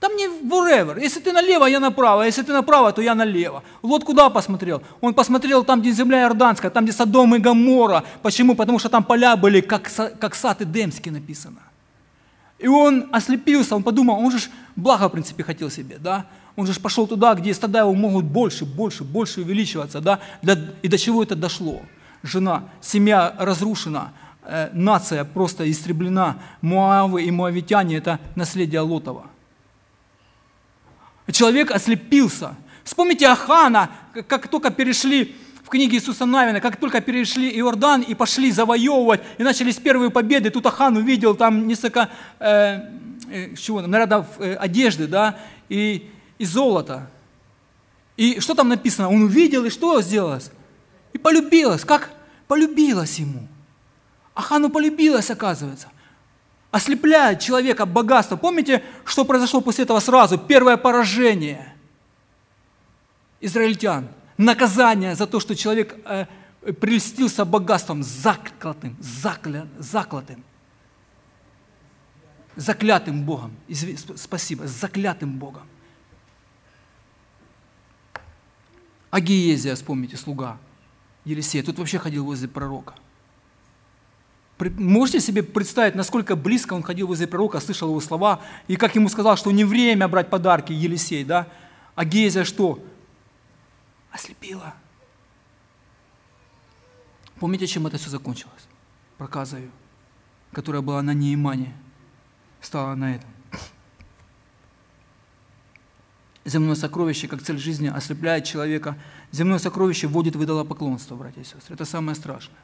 [0.00, 1.00] там не wherever.
[1.00, 2.22] Если ты налево, я направо.
[2.22, 3.62] Если ты направо, то я налево.
[3.82, 4.82] Лот куда посмотрел?
[5.00, 8.04] Он посмотрел там, где земля Иорданская, там, где Содом и Гамора.
[8.22, 8.54] Почему?
[8.54, 11.60] Потому что там поля были, как, как сад Эдемский написано.
[12.58, 14.38] И он ослепился, он подумал, он же
[14.76, 16.26] благо, в принципе, хотел себе, да?
[16.56, 20.20] Он же пошел туда, где стада его могут больше, больше, больше увеличиваться, да?
[20.82, 21.82] И до чего это дошло?
[22.22, 26.36] Жена, семья разрушена, э, нация просто истреблена.
[26.60, 29.26] Муавы и муавитяне– это наследие Лотова–
[31.32, 32.54] Человек ослепился.
[32.84, 33.90] Вспомните Ахана,
[34.28, 35.34] как только перешли
[35.64, 40.50] в книге Иисуса Навина, как только перешли Иордан и пошли завоевывать, и начались первые победы,
[40.50, 42.08] тут Ахан увидел там несколько
[42.38, 42.80] э,
[43.28, 45.36] э, чего, нарядов э, одежды, да,
[45.68, 46.08] и,
[46.38, 47.10] и золота.
[48.16, 49.08] И что там написано?
[49.08, 50.52] Он увидел, и что сделалось?
[51.12, 51.84] И полюбилась.
[51.84, 52.10] Как?
[52.46, 53.48] Полюбилась ему.
[54.34, 55.88] Ахану полюбилась, оказывается
[56.76, 58.36] ослепляет человека богатство.
[58.36, 60.36] Помните, что произошло после этого сразу?
[60.36, 61.74] Первое поражение
[63.40, 64.08] израильтян.
[64.36, 66.26] Наказание за то, что человек э,
[66.78, 70.44] прельстился богатством заклятым, закля, заклятым.
[72.56, 73.56] Заклятым Богом.
[73.68, 74.12] Изв...
[74.16, 75.66] Спасибо, заклятым Богом.
[79.10, 80.58] Агиезия, вспомните, слуга
[81.24, 81.62] Елисея.
[81.62, 82.94] Тут вообще ходил возле пророка.
[84.58, 89.08] Можете себе представить, насколько близко он ходил возле пророка, слышал его слова, и как ему
[89.10, 91.46] сказал, что не время брать подарки Елисей, да?
[91.94, 92.82] А Гезия что?
[94.10, 94.74] Ослепила.
[97.38, 98.66] Помните, чем это все закончилось?
[99.18, 99.70] Проказою,
[100.52, 101.74] которая была на Неимане,
[102.62, 103.28] стала на этом.
[106.46, 108.96] Земное сокровище, как цель жизни, ослепляет человека.
[109.32, 111.74] Земное сокровище вводит в идолопоклонство, братья и сестры.
[111.74, 112.56] Это самое страшное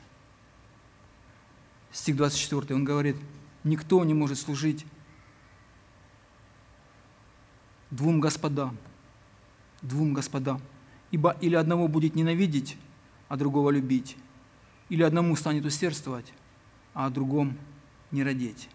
[1.92, 3.16] стих 24, он говорит,
[3.64, 4.84] никто не может служить
[7.90, 8.76] двум господам,
[9.82, 10.60] двум господам,
[11.10, 12.76] ибо или одного будет ненавидеть,
[13.28, 14.16] а другого любить,
[14.88, 16.32] или одному станет усердствовать,
[16.94, 17.56] а о другом
[18.10, 18.68] не родить.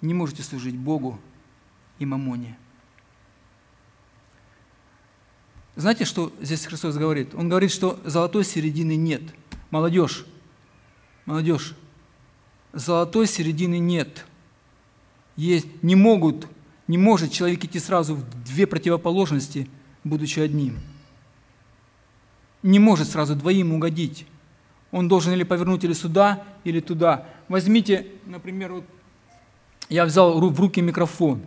[0.00, 1.18] Не можете служить Богу
[1.98, 2.56] и мамоне.
[5.76, 7.34] Знаете, что здесь Христос говорит?
[7.34, 9.22] Он говорит, что золотой середины нет.
[9.70, 10.24] Молодежь,
[11.26, 11.74] молодежь,
[12.74, 14.26] золотой середины нет.
[15.36, 16.46] Есть, не могут,
[16.86, 19.68] не может человек идти сразу в две противоположности,
[20.02, 20.78] будучи одним.
[22.62, 24.26] Не может сразу двоим угодить.
[24.90, 27.26] Он должен или повернуть или сюда, или туда.
[27.48, 28.84] Возьмите, например, вот
[29.88, 31.42] я взял в руки микрофон.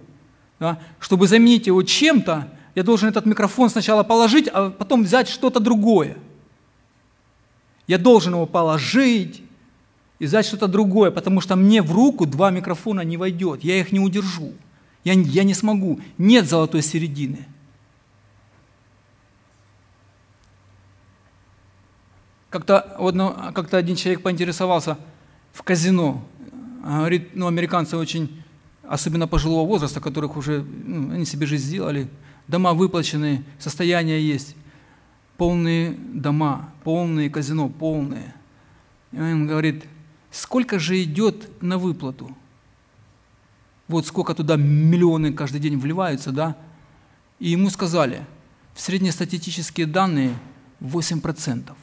[0.60, 0.80] Да?
[1.00, 6.18] Чтобы заменить его чем-то, я должен этот микрофон сначала положить, а потом взять что-то другое.
[7.88, 9.42] Я должен его положить
[10.20, 13.92] и взять что-то другое, потому что мне в руку два микрофона не войдет, я их
[13.92, 14.54] не удержу,
[15.04, 17.46] я, я не смогу, нет золотой середины.
[22.50, 22.98] Как-то
[23.54, 24.98] как один человек поинтересовался
[25.54, 26.26] в казино,
[26.82, 28.42] говорит, ну, американцы очень,
[28.84, 32.08] особенно пожилого возраста, которых уже, ну, они себе жизнь сделали,
[32.48, 34.56] дома выплачены, состояние есть,
[35.36, 38.34] полные дома, полные казино, полные.
[39.12, 39.84] И он говорит,
[40.32, 42.36] сколько же идет на выплату?
[43.88, 46.58] Вот сколько туда миллионы каждый день вливаются, да?
[47.40, 48.26] И ему сказали,
[48.74, 50.38] в среднестатистические данные
[50.82, 51.74] 8%.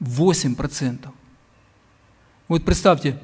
[0.00, 1.08] 8%.
[2.48, 3.20] Вот представьте,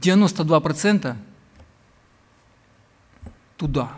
[0.00, 1.16] 92%
[3.56, 3.92] туда.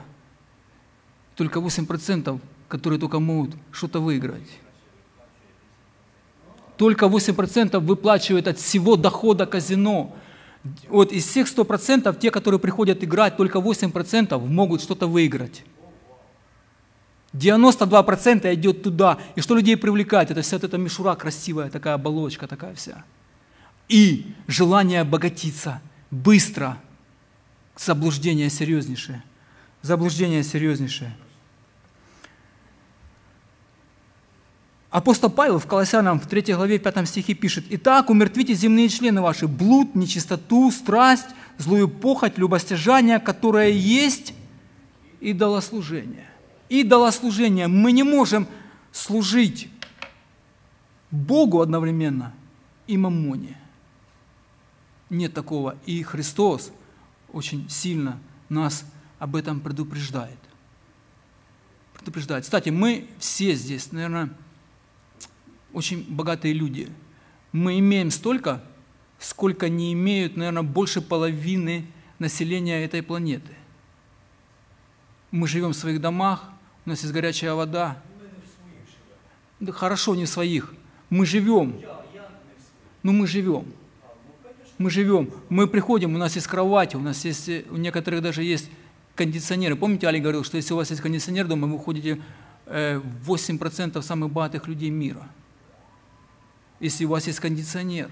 [1.37, 4.49] Только 8%, которые только могут что-то выиграть.
[6.77, 10.15] Только 8% выплачивают от всего дохода казино.
[10.89, 15.65] Вот из всех 100%, те, которые приходят играть, только 8% могут что-то выиграть.
[17.35, 19.19] 92% идет туда.
[19.35, 20.31] И что людей привлекает?
[20.31, 23.05] Это вся эта мишура красивая, такая оболочка такая вся.
[23.89, 25.81] И желание обогатиться
[26.11, 26.79] быстро.
[27.77, 29.23] Заблуждение серьезнейшее.
[29.81, 31.17] Заблуждение серьезнейшее.
[34.93, 39.49] Апостол Павел в Колоссянам в 3 главе 5 стихе пишет, «Итак, умертвите земные члены ваши,
[39.49, 44.35] блуд, нечистоту, страсть, злую похоть, любостяжание, которое есть
[45.21, 46.27] идолослужение».
[46.69, 47.69] Идолослужение.
[47.69, 48.47] Мы не можем
[48.93, 49.71] служить
[51.11, 52.35] Богу одновременно
[52.87, 53.59] и мамоне.
[55.09, 55.77] Нет такого.
[55.87, 56.71] И Христос
[57.33, 58.19] очень сильно
[58.51, 58.85] нас
[59.19, 60.39] об этом предупреждает.
[61.95, 62.45] Предупреждает.
[62.45, 64.29] Кстати, мы все здесь, наверное,
[65.73, 66.89] очень богатые люди.
[67.53, 68.63] Мы имеем столько,
[69.19, 71.87] сколько не имеют, наверное, больше половины
[72.19, 73.53] населения этой планеты.
[75.31, 76.51] Мы живем в своих домах,
[76.85, 78.03] у нас есть горячая вода.
[79.61, 80.75] Да хорошо, не своих.
[81.09, 81.81] Мы живем.
[83.03, 83.67] Ну мы живем.
[84.79, 85.31] Мы живем.
[85.49, 88.71] Мы приходим, у нас есть кровать, у нас есть, у некоторых даже есть
[89.15, 89.77] кондиционеры.
[89.77, 92.21] Помните, Али говорил, что если у вас есть кондиционер дома, вы входите
[92.67, 95.29] в 8% самых богатых людей мира–
[96.83, 98.11] если у вас есть кондиционер.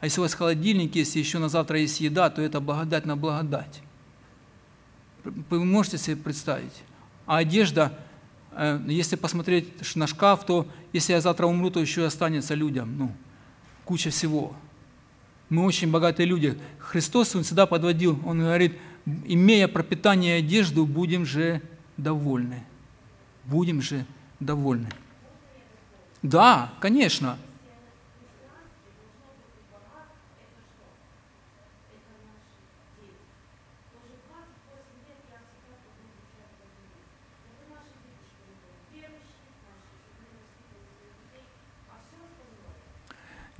[0.00, 3.04] А если у вас холодильник есть, и еще на завтра есть еда, то это благодать
[3.04, 3.82] на благодать.
[5.22, 6.82] Вы можете себе представить?
[7.26, 7.92] А одежда,
[8.52, 12.96] э, если посмотреть на шкаф, то если я завтра умру, то еще останется людям.
[12.96, 13.12] Ну,
[13.84, 14.56] куча всего.
[15.50, 16.58] Мы очень богатые люди.
[16.78, 18.78] Христос, Он всегда подводил, Он говорит,
[19.26, 21.60] имея пропитание и одежду, будем же
[21.98, 22.64] довольны.
[23.44, 24.06] Будем же
[24.38, 24.88] довольны.
[26.22, 27.36] Да, конечно.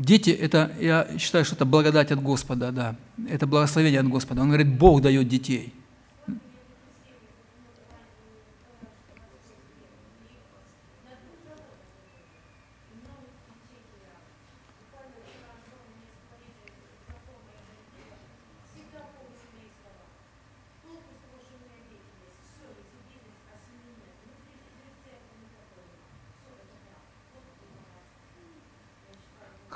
[0.01, 2.97] Дети– это, я считаю, что это благодать от Господа, да.
[3.29, 4.41] Это благословение от Господа.
[4.41, 5.75] Он говорит, Бог дает детей.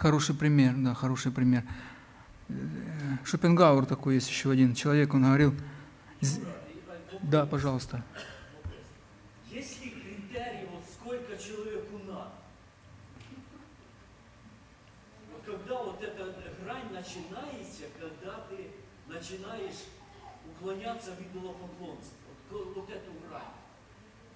[0.04, 1.62] Хороший пример, да, хороший пример.
[3.24, 5.54] Шопенгауэр такой есть еще один человек, он говорил,
[7.22, 8.04] да, пожалуйста.
[9.50, 12.32] Есть ли критерий, вот сколько человеку надо?
[15.32, 18.72] Вот когда вот эта грань начинается, когда ты
[19.08, 19.84] начинаешь
[20.50, 22.18] уклоняться в идолопоклонство,
[22.50, 23.54] вот, вот эту грань,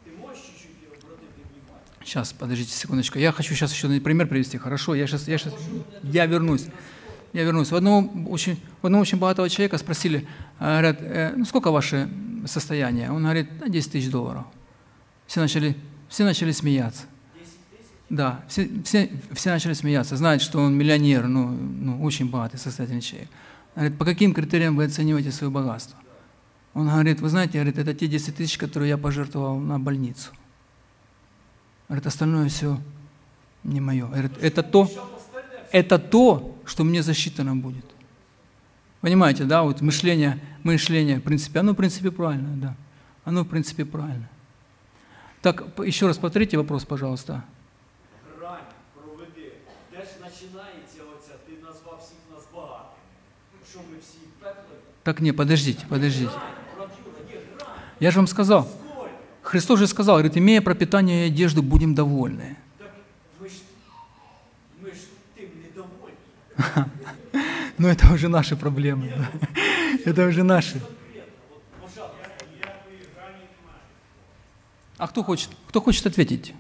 [0.02, 1.57] ты можешь чуть-чуть обратить
[2.05, 3.18] Сейчас, подождите секундочку.
[3.18, 4.59] Я хочу сейчас еще пример привести.
[4.59, 5.55] Хорошо, я сейчас, я сейчас,
[6.03, 6.66] я вернусь.
[7.32, 7.72] Я вернусь.
[7.72, 10.26] У одного очень, у одного очень богатого человека спросили,
[10.59, 12.09] говорят, э, ну сколько ваши
[12.46, 13.11] состояние?
[13.11, 14.44] Он говорит, да, 10 тысяч долларов.
[15.26, 15.76] Все начали,
[16.09, 17.05] все начали смеяться.
[18.09, 23.03] Да, все, все, все начали смеяться, знают, что он миллионер, ну, ну, очень богатый, состоятельный
[23.03, 23.28] человек.
[23.74, 25.99] Говорит, по каким критериям вы оцениваете свое богатство?
[26.72, 30.30] Он говорит, вы знаете, говорит, это те 10 тысяч, которые я пожертвовал на больницу.
[31.88, 32.79] Говорит, остальное все
[33.63, 34.07] не мое.
[34.07, 34.89] Говорит, это то,
[35.71, 37.86] это то, что мне засчитано будет.
[39.01, 42.75] Понимаете, да, вот мышление, мышление, в принципе, оно в принципе правильно, да.
[43.25, 44.29] Оно в принципе правильно.
[45.41, 47.43] Так, еще раз повторите вопрос, пожалуйста.
[48.39, 48.61] Грань
[48.95, 49.51] проведи.
[49.91, 51.34] Де ж починається оця?
[51.45, 53.03] Ти назвав всіх нас багатими.
[53.69, 54.77] Що ми всі пекли?
[55.03, 56.31] Так не, подождите, подождите.
[56.75, 57.67] Правдюра, є грань.
[57.99, 58.86] Я же вам сказал, Сколь.
[59.49, 62.59] Христос же сказал, говорит, имея пропитание и одежду, будем довольны.
[63.40, 63.49] Ж,
[64.84, 64.99] ж.
[67.78, 69.11] Но это уже наши проблемы.
[69.16, 69.30] да.
[70.05, 70.82] Это уже наши.
[74.99, 76.53] А кто хочет, кто хочет ответить?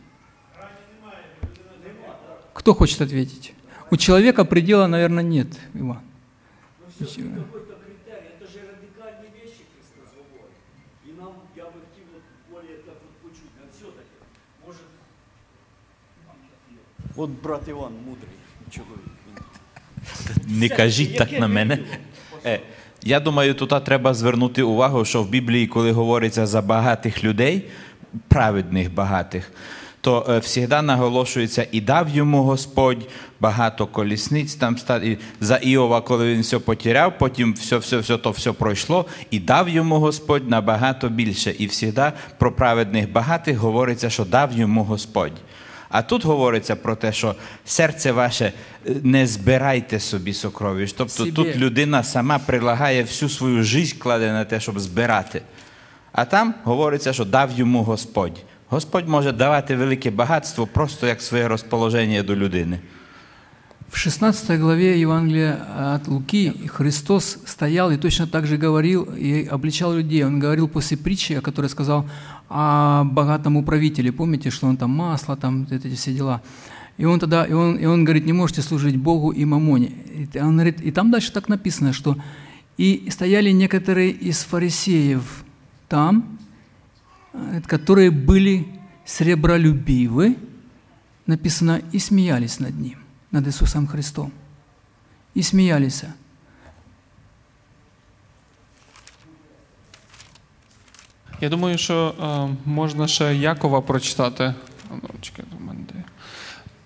[2.54, 3.52] Кто хочет ответить?
[3.90, 6.00] У человека предела, наверное, нет, Иван.
[6.98, 7.20] Ну все,
[17.20, 18.28] От брат Іван мудрий
[18.70, 19.04] чоловік.
[20.48, 21.78] Не кажіть так на мене.
[22.46, 22.60] Е,
[23.02, 27.64] Я думаю, тут треба звернути увагу, що в Біблії, коли говориться за багатих людей,
[28.28, 29.52] праведних багатих,
[30.00, 33.08] то е, завжди наголошується і дав йому Господь
[33.40, 38.16] багато колісниць там ста- і за Іова, коли він все потеряв, потім все, все, все
[38.18, 41.54] то все пройшло, і дав йому Господь набагато більше.
[41.58, 45.32] І завжди про праведних багатих говориться, що дав йому Господь.
[45.88, 47.34] А тут говориться про те, що
[47.64, 50.92] серце ваше е, не збирайте собі сокровищ.
[50.92, 51.32] Тобто Собі.
[51.32, 55.42] тут людина сама прилагає всю свою життя кладе на те, щоб збирати.
[56.12, 58.44] А там говориться, що дав йому Господь.
[58.68, 62.78] Господь може давати велике багатство просто як своє розположення до людини.
[63.90, 65.56] В 16 главе Евангелия
[65.94, 70.24] от Луки Христос стоял и точно так же говорил и обличал людей.
[70.24, 72.04] Он говорил после притчи, о которой сказал
[72.48, 74.12] о богатом управителе.
[74.12, 76.42] Помните, что он там масло, там эти все дела.
[76.96, 79.92] И он тогда, и он, и он говорит, не можете служить Богу и мамоне.
[80.32, 82.16] И он говорит, и там дальше так написано, что
[82.76, 85.44] и стояли некоторые из фарисеев
[85.88, 86.38] там,
[87.32, 88.66] э, которые были
[89.04, 90.36] сребролюбивы,
[91.26, 92.98] написано, и смеялись над ним,
[93.30, 94.32] над Иисусом Христом.
[95.34, 96.04] И смеялись.
[101.40, 104.54] Я думаю, що е, можна ще Якова прочитати.
[104.90, 106.04] Ну, чекайте, в мене де.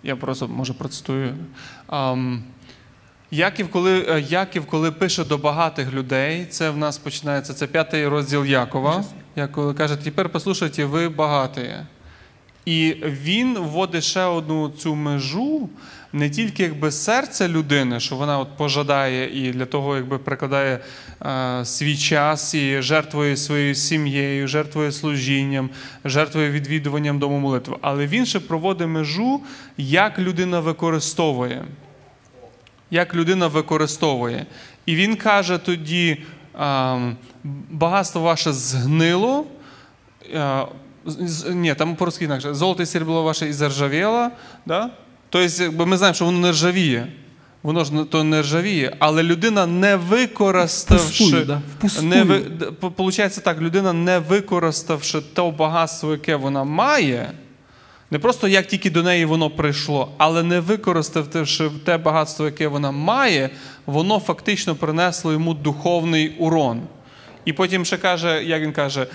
[0.03, 1.35] Я просто може процитую.
[1.87, 2.43] Ам,
[3.31, 8.09] Яків, коли, е, Яків, коли пише до багатих людей, це в нас починається, це п'ятий
[8.09, 9.05] розділ Якова.
[9.37, 11.75] Як коли каже, тепер послухайте, ви багаті.
[12.65, 15.69] І він вводить ще одну цю межу,
[16.13, 20.79] не тільки якби серце людини, що вона от пожадає і для того якби прикладає
[21.23, 25.71] е, свій час і жертвує своєю сім'єю, жертвує служінням,
[26.05, 27.77] жертвує відвідуванням дому молитви.
[27.81, 29.41] Але він ще проводить межу,
[29.77, 31.65] як людина використовує.
[32.91, 34.47] Як людина використовує.
[34.87, 36.17] І він каже тоді:
[36.61, 37.17] е,
[37.71, 39.47] багатство ваше згнило.
[40.35, 40.67] е,
[41.51, 42.55] Ні, там по-русски інакше.
[42.55, 44.31] Золото і срібло ваше і заржавіло.
[44.67, 44.91] Да?
[45.33, 47.07] Тобто, якби ми знаємо, що воно не ржавіє.
[47.63, 51.05] Воно ж то не ржавіє, але людина не використавши.
[51.05, 52.09] Впустую, да, впустую.
[52.09, 52.41] Не ви,
[52.91, 57.33] Получається так, людина не використавши те багатство, яке вона має,
[58.11, 62.91] не просто як тільки до неї воно прийшло, але не використавши те багатство, яке вона
[62.91, 63.51] має,
[63.87, 66.81] воно фактично принесло йому духовний урон.
[67.45, 69.07] І потім ще каже, як він каже,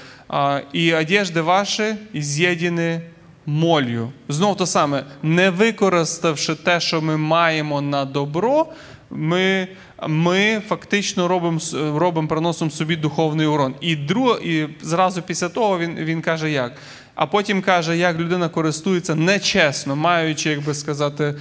[0.74, 3.00] і одежди ваші з'єдені
[3.48, 4.12] молью.
[4.28, 8.66] Знов то саме, не використавши те, що ми маємо на добро,
[9.10, 9.68] ми,
[10.08, 11.60] ми фактично робимо,
[11.96, 13.76] робимо, приносимо собі духовний урон.
[13.82, 16.74] І, друг, і зразу після того він, він каже, як.
[17.16, 21.36] А потім каже, як людина користується нечесно, маючи, як би сказати,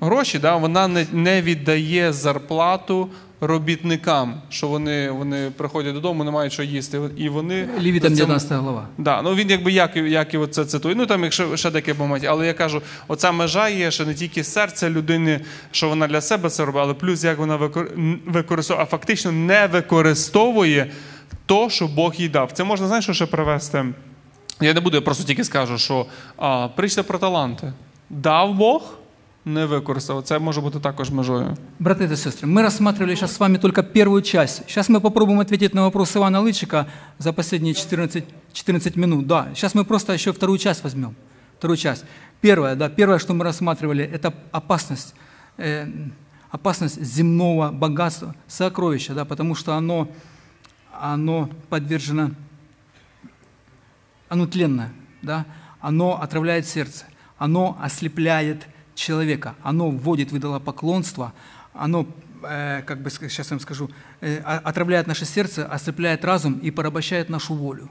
[0.00, 3.08] гроші, да, вона не віддає зарплату
[3.46, 7.00] робітникам, що вони, вони приходять додому, не мають що їсти.
[7.16, 7.68] І вони
[8.02, 8.86] за цим- 19 глава.
[8.98, 10.94] Да, ну він якби як, як і це цитує.
[10.94, 14.44] Ну там якщо ще таке момент, але я кажу, оця межа є, що не тільки
[14.44, 15.40] серце людини,
[15.70, 19.66] що вона для себе це робить, але плюс як вона викор- використовує, а фактично не
[19.66, 20.90] використовує
[21.46, 22.52] то, що Бог їй дав.
[22.52, 23.84] Це можна, знаєш, що ще привести?
[24.60, 27.72] Я не буду, я просто тільки скажу, що а, прийшли про таланти.
[28.10, 28.82] Дав Бог,
[29.44, 30.22] не використав.
[30.22, 31.56] Це може бути також межою.
[31.78, 34.62] Братья и сестры, мы рассматривали сейчас с вами только первую часть.
[34.68, 36.86] Сейчас мы попробуем ответить на вопрос Ивана Лычика
[37.18, 39.26] за последние 14, 14 минут.
[39.26, 41.14] Да, сейчас мы просто еще вторую часть возьмем.
[41.58, 42.04] Вторую часть.
[42.40, 45.14] Первое, да, первое, что мы рассматривали, это опасность,
[45.58, 45.88] э,
[46.50, 50.08] опасность земного богатства, сокровища, да, потому что оно,
[51.00, 52.30] оно подвержено,
[54.28, 54.90] оно тленное,
[55.22, 55.44] да,
[55.80, 57.04] оно отравляет сердце,
[57.38, 61.32] оно ослепляет человека, оно вводит в идолопоклонство,
[61.74, 62.06] оно,
[62.42, 63.90] э, как бы сейчас я вам скажу,
[64.20, 67.88] э, отравляет наше сердце, ослепляет разум и порабощает нашу волю.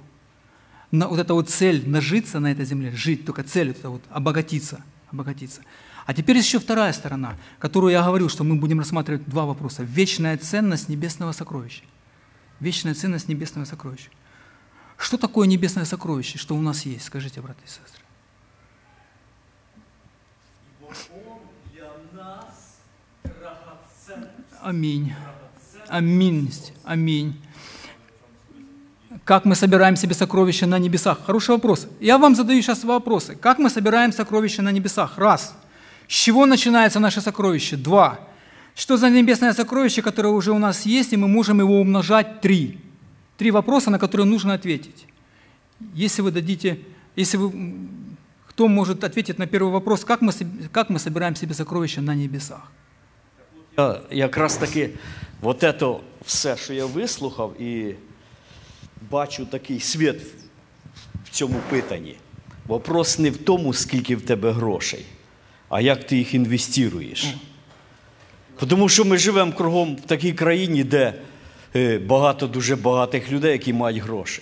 [0.92, 4.84] На, вот эта вот цель нажиться на этой земле, жить, только цель это вот обогатиться,
[5.10, 5.62] обогатиться.
[6.06, 9.84] А теперь еще вторая сторона, которую я говорил, что мы будем рассматривать два вопроса.
[9.84, 11.84] Вечная ценность небесного сокровища.
[12.60, 14.10] Вечная ценность небесного сокровища.
[14.98, 17.06] Что такое небесное сокровище, что у нас есть?
[17.06, 18.04] Скажите, братья и сестры.
[20.80, 21.40] Бо Он
[21.72, 22.78] для нас
[23.24, 24.51] драгоценність.
[24.62, 25.14] Аминь.
[25.88, 26.52] Аминь.
[26.84, 27.34] Аминь.
[29.24, 31.20] Как мы собираем себе сокровища на небесах?
[31.26, 31.88] Хороший вопрос.
[32.00, 33.36] Я вам задаю сейчас вопросы.
[33.36, 35.18] Как мы собираем сокровища на небесах?
[35.18, 35.56] Раз.
[36.08, 37.76] С чего начинается наше сокровище?
[37.76, 38.20] Два.
[38.76, 42.42] Что за небесное сокровище, которое уже у нас есть, и мы можем его умножать?
[42.42, 42.80] Три.
[43.38, 45.08] Три вопроса, на которые нужно ответить.
[45.96, 46.80] Если вы дадите,
[47.16, 47.52] если вы,
[48.48, 50.32] кто может ответить на первый вопрос, как мы,
[50.72, 52.72] как мы собираем себе сокровища на небесах?
[53.78, 54.90] Я якраз таки
[55.42, 55.74] от це
[56.26, 57.96] все, що я вислухав, і
[59.10, 60.22] бачу такий світ
[61.26, 62.16] в цьому питанні.
[62.68, 65.06] Вопрос не в тому, скільки в тебе грошей,
[65.70, 67.36] а як ти їх інвестуєш.
[68.68, 71.14] Тому що ми живемо кругом в такій країні, де
[71.76, 74.42] е, багато дуже багатих людей, які мають гроші.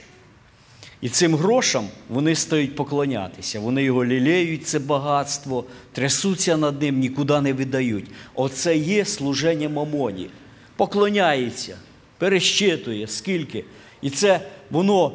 [1.01, 3.59] І цим грошам вони стають поклонятися.
[3.59, 8.05] Вони його лілеють, це багатство, трясуться над ним, нікуди не видають.
[8.35, 10.29] Оце є служення мамоні.
[10.75, 11.77] Поклоняється,
[12.17, 13.65] перещитує, скільки.
[14.01, 14.39] І це
[14.71, 15.11] воно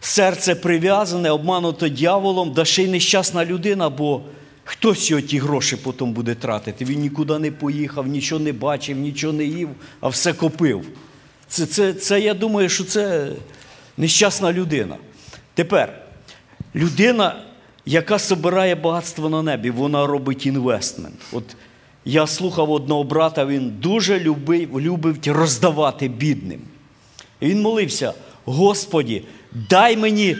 [0.00, 4.22] серце прив'язане, обмануто дьяволом, да ще й нещасна людина, бо
[4.64, 6.84] хтось його ті гроші потім буде тратити.
[6.84, 9.68] Він нікуди не поїхав, нічого не бачив, нічого не їв,
[10.00, 10.86] а все копив.
[11.48, 13.32] Це, це, це я думаю, що це
[14.00, 14.96] нещасна людина.
[15.54, 16.02] Тепер,
[16.74, 17.42] людина,
[17.86, 21.14] яка збирає багатство на небі, вона робить інвестмент.
[21.32, 21.44] От
[22.04, 26.60] я слухав одного брата, він дуже любив, любив роздавати бідним.
[27.40, 30.36] І він молився: Господі, дай мені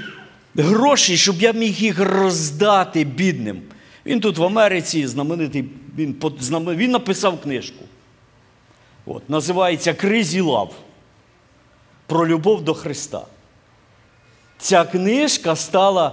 [0.55, 3.63] гроші, щоб я міг їх роздати бідним.
[4.07, 5.65] Він тут в Америці знаменитий,
[5.99, 6.17] він,
[6.67, 7.85] він написав книжку.
[9.07, 10.75] От, називається Кризі лав
[12.07, 13.23] про любов до Христа.
[14.61, 16.13] Ця книжка стала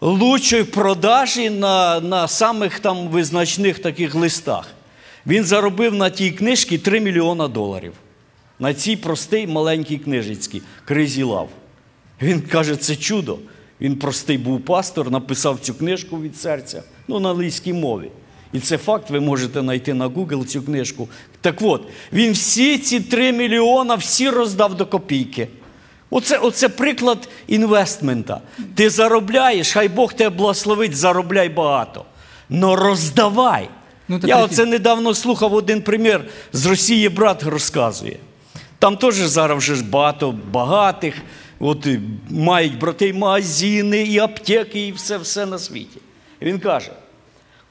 [0.00, 4.68] лучшою продажі на, на самих там визначних таких листах.
[5.26, 7.92] Він заробив на тій книжці 3 мільйона доларів.
[8.58, 11.48] На цій простій маленькій книжечці Кризі лав.
[12.22, 13.38] Він каже, це чудо.
[13.80, 18.10] Він простий був пастор, написав цю книжку від серця, ну, на англійській мові.
[18.52, 21.08] І це факт, ви можете знайти на Google цю книжку.
[21.40, 25.48] Так от, він всі ці 3 мільйона всі роздав до копійки.
[26.10, 28.40] Оце, оце приклад інвестмента.
[28.74, 32.04] Ти заробляєш, хай Бог тебе благословить, заробляй багато.
[32.48, 33.68] Но роздавай.
[34.08, 34.44] Ну, Я прикинь.
[34.44, 38.16] оце недавно слухав один примір з Росії брат розказує.
[38.78, 41.14] Там теж зараз вже багато багатих,
[41.60, 41.86] от,
[42.30, 45.98] мають брати і магазини, і аптеки, і все, все на світі.
[46.42, 46.90] Він каже: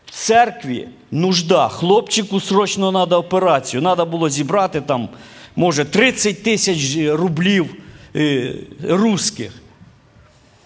[0.06, 3.82] в церкві нужда, хлопчику срочно треба операцію.
[3.82, 5.10] Треба було зібрати там,
[5.56, 7.76] може, 30 тисяч рублів
[8.84, 9.52] русських.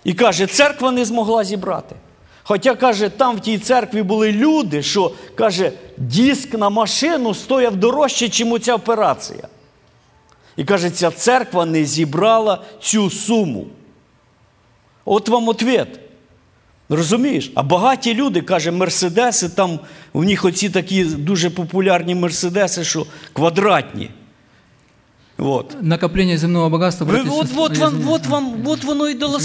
[0.04, 1.96] І каже, церква не змогла зібрати.
[2.44, 8.26] Хоча, каже, там в тій церкві були люди, що каже, диск на машину стояв дорожче,
[8.26, 9.48] ніж оця операція.
[10.58, 13.68] І каже, ця церква не зібрала цю суму.
[15.06, 16.00] От вам ответ.
[16.90, 17.52] Розумієш?
[17.56, 19.80] А багаті люди, каже, мерседеси, там
[20.14, 24.10] у них оці такі дуже популярні мерседеси, що квадратні.
[25.38, 25.78] Вот.
[25.82, 27.06] Накопление земного богатства...
[27.06, 29.40] Вы, вот, вот, вам, вот, вам, вот воно и дало.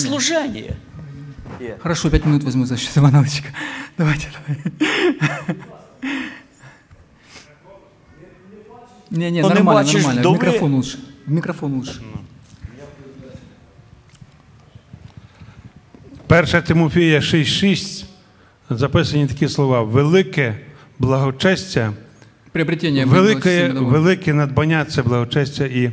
[1.81, 3.45] Хорошо, пять минут возьму за счет Ивановича.
[3.99, 5.59] Давайте, давай.
[9.11, 10.31] Не, не, нормально, нормально.
[10.31, 10.99] Микрофон лучше.
[11.27, 12.01] Микрофон лучше.
[16.27, 18.05] Перша Тимофія 6.6
[18.71, 19.83] записані такі слова.
[19.83, 20.59] Велике
[20.99, 21.93] благочестя–
[22.52, 23.06] Приобретение.
[23.06, 23.90] быть велике, благочестивым и довольным.
[23.92, 25.92] велике надбання це благочестя і,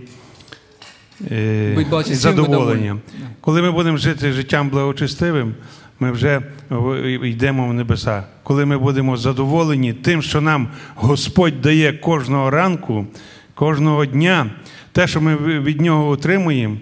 [1.30, 2.58] е, Будь і благочестивим і задоволення.
[2.58, 3.00] довольним.
[3.40, 5.54] Коли ми будемо жити життям благочестивим,
[6.00, 8.24] ми вже в- йдемо в небеса.
[8.42, 13.06] Коли ми будемо задоволені тим, що нам Господь дає кожного ранку,
[13.54, 14.50] кожного дня,
[14.92, 16.76] те, що ми від нього отримуємо,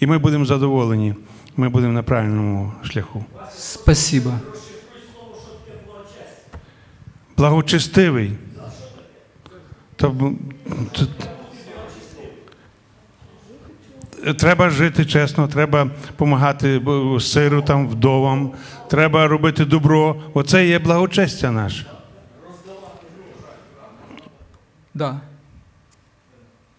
[0.00, 1.14] і ми будемо задоволені,
[1.56, 3.24] ми будемо на правильному шляху.
[3.58, 4.32] Спасибо.
[7.36, 8.30] Благочестивий.
[10.03, 10.13] То,
[14.37, 16.81] Треба жити чесно, треба допомагати
[17.19, 18.51] сиротам, вдовам,
[18.89, 20.15] треба робити добро.
[20.33, 21.85] Оце є благочестя наше.
[24.93, 25.21] Да.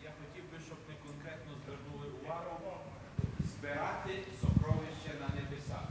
[0.05, 2.73] Я хотів би, щоб ми конкретно звернули увагу
[3.53, 4.13] збирати
[4.43, 5.87] сокровище на небесах.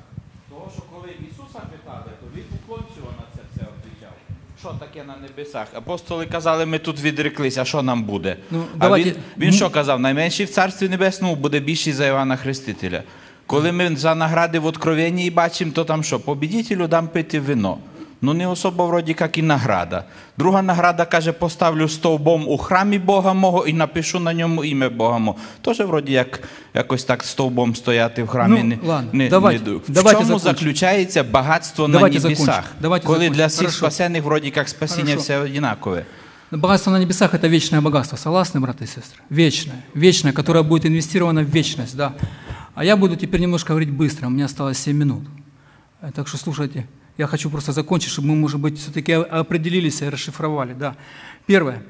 [0.49, 4.15] Того, що коли Ісуса питали, то він уклончиво на це все відповідав.
[4.63, 5.67] Що таке на небесах?
[5.73, 8.37] Апостоли казали, ми тут відреклися, а що нам буде?
[8.51, 9.99] Ну, а він, він що казав?
[9.99, 13.03] Найменший в Царстві Небесному буде більший за Івана Хрестителя.
[13.45, 16.19] Коли ми за награди в Откровенні бачимо, то там що?
[16.19, 17.77] Побідітелю дам пити вино
[18.22, 20.04] Ну, не особо вроді як і награда.
[20.38, 25.18] Друга награда каже, поставлю стовбом у храмі Бога мого і напишу на ньому ім'я Бога
[25.18, 25.38] мого.
[25.60, 26.40] Тоже вроді як
[26.74, 28.58] якось так стовбом стояти в храмі.
[28.62, 30.38] Ну, не, ладно, не, давайте- не, в давайте чому закончимо.
[30.58, 32.46] заключається багатство Давайте на небесах?
[32.46, 32.72] закончим.
[32.80, 33.34] Давайте коли закончим.
[33.36, 33.78] для всіх Хорошо.
[33.78, 35.20] спасених вроді як спасіння Хорошо.
[35.22, 36.04] все однакове.
[36.50, 38.16] Богатство на небесах – это вечное богатство.
[38.30, 39.20] Согласны, браты и сестры?
[39.30, 39.76] Вечное.
[39.94, 42.12] Вечное, которое будет инвестировано в вечность, да.
[42.74, 45.24] А я буду теперь немножко говорить быстро, у меня осталось 7 минут.
[46.02, 46.84] Э, Так что слушайте,
[47.17, 50.95] Я хочу просто закончить, чтобы мы, может быть, все-таки определились и расшифровали, да.
[51.45, 51.83] Первое.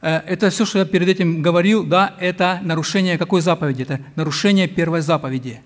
[0.00, 3.82] Э, Это все, что я перед этим говорил, да, это нарушение какой заповеди?
[3.82, 5.60] Это нарушение первой заповеди.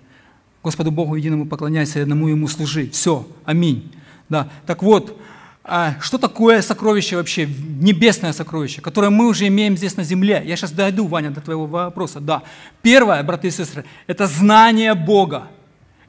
[0.62, 2.88] Господу Богу единому поклоняйся, одному Ему служи.
[2.90, 3.92] Все, аминь.
[4.28, 4.48] Да.
[4.66, 5.18] Так вот,
[5.64, 10.42] а что такое сокровище вообще, небесное сокровище, которое мы уже имеем здесь на земле?
[10.44, 12.20] Я сейчас дойду, Ваня, до твоего вопроса.
[12.20, 12.42] Да.
[12.80, 15.48] Первое, браты и сестры, это знание Бога.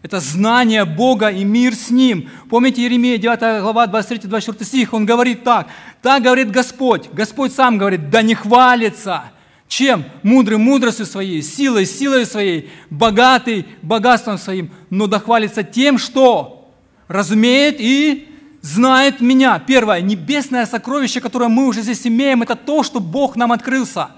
[0.04, 2.30] Это знание Бога и мир с Ним.
[2.50, 5.68] Помните Еремея, 9 глава, 23-24 стих, он говорит так.
[6.02, 7.10] Так говорит Господь.
[7.14, 9.32] Господь сам говорит, да не хвалится.
[9.70, 10.04] Чем?
[10.22, 16.70] Мудрый мудростью своей, силой силой своей, богатый богатством своим, но да хвалится тем, что
[17.08, 18.28] разумеет и
[18.62, 19.58] знает меня.
[19.58, 24.10] Первое, небесное сокровище, которое мы уже здесь имеем, это то, что Бог нам открылся.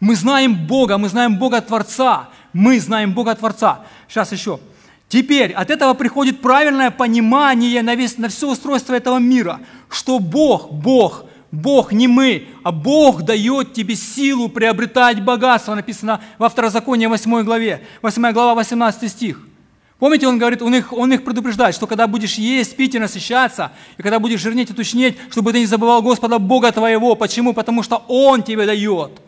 [0.00, 2.28] Мы знаем Бога, мы знаем Бога Творца.
[2.52, 3.82] Мы знаем Бога Творца.
[4.08, 4.58] Сейчас еще.
[5.10, 9.58] Теперь от этого приходит правильное понимание на, весь, на все устройство этого мира,
[9.90, 16.48] что Бог, Бог, Бог не мы, а Бог дает тебе силу приобретать богатство, написано во
[16.48, 19.40] Второзаконии 8 главе, 8 глава, 18 стих.
[19.98, 23.72] Помните, он говорит, он их, он их предупреждает, что когда будешь есть, пить и насыщаться,
[23.98, 27.16] и когда будешь жирнеть и тучнеть, чтобы ты не забывал Господа Бога твоего.
[27.16, 27.52] Почему?
[27.52, 29.20] Потому что Он тебе дает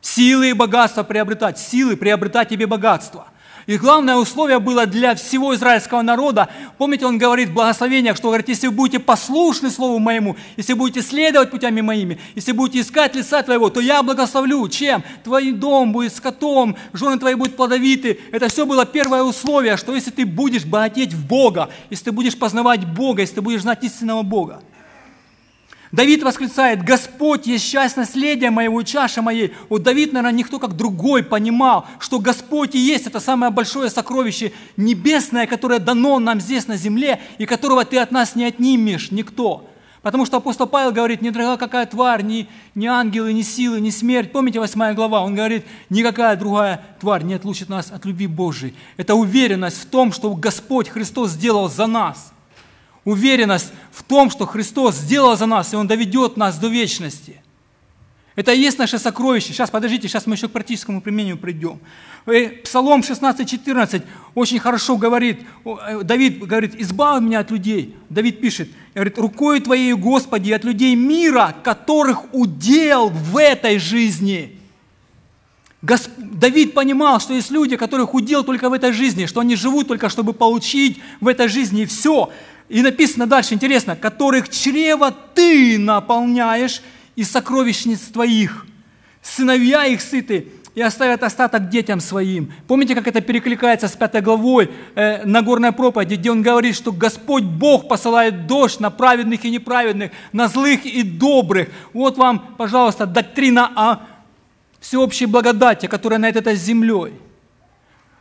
[0.00, 3.28] силы и богатство приобретать, силы приобретать тебе богатство.
[3.68, 6.48] И главное условие было для всего израильского народа.
[6.78, 11.02] Помните, он говорит в благословениях, что говорит, если вы будете послушны Слову моему, если будете
[11.02, 14.66] следовать путями моими, если будете искать лица твоего, то я благословлю.
[14.70, 15.04] Чем?
[15.22, 18.18] Твой дом будет скотом, жены твои будут плодовиты.
[18.32, 22.38] Это все было первое условие, что если ты будешь богатеть в Бога, если ты будешь
[22.38, 24.62] познавать Бога, если ты будешь знать истинного Бога.
[25.90, 29.54] Давид восклицает, Господь есть часть наследия моего и чаша моей.
[29.70, 34.52] Вот Давид, наверное, никто как другой понимал, что Господь и есть это самое большое сокровище
[34.76, 39.68] небесное, которое дано нам здесь на земле, и которого ты от нас не отнимешь, никто.
[40.02, 43.90] Потому что апостол Павел говорит, не дорога какая тварь, ни, ни ангелы, ни силы, ни
[43.90, 44.30] смерть.
[44.30, 45.22] Помните 8 глава?
[45.22, 48.74] Он говорит, никакая другая тварь не отлучит нас от любви Божией.
[48.96, 52.32] Это уверенность в том, что Господь Христос сделал за нас–
[53.08, 57.40] уверенность в том, что Христос сделал за нас, и Он доведет нас до вечности.
[58.36, 59.48] Это и есть наше сокровище.
[59.48, 61.80] Сейчас, подождите, сейчас мы еще к практическому применению придем.
[62.26, 64.02] Э, Псалом 16:14
[64.34, 67.96] очень хорошо говорит, э, Давид говорит, избавь меня от людей.
[68.10, 74.58] Давид пишет, говорит, рукой Твоей, Господи, от людей мира, которых удел в этой жизни.
[75.82, 76.10] Госп...
[76.16, 80.08] Давид понимал, что есть люди, которых удел только в этой жизни, что они живут только,
[80.08, 82.30] чтобы получить в этой жизни все.
[82.68, 86.82] И написано дальше, интересно, которых чрево ты наполняешь
[87.16, 88.66] из сокровищниц твоих.
[89.22, 92.52] Сыновья их сыты и оставят остаток детям своим.
[92.66, 97.42] Помните, как это перекликается с пятой главой э, Нагорной проповеди, где он говорит, что Господь
[97.42, 101.68] Бог посылает дождь на праведных и неправедных, на злых и добрых.
[101.92, 104.06] Вот вам, пожалуйста, доктрина о
[104.78, 107.14] всеобщей благодати, которая над этой землей.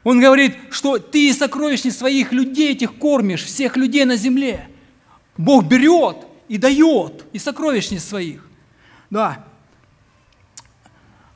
[0.08, 4.70] Он говорит, что ты из сокровищниц своих людей этих кормишь, всех людей на земле.
[5.36, 6.16] Бог берет
[6.48, 8.48] и дает из сокровищниц своих.
[9.10, 9.46] Да.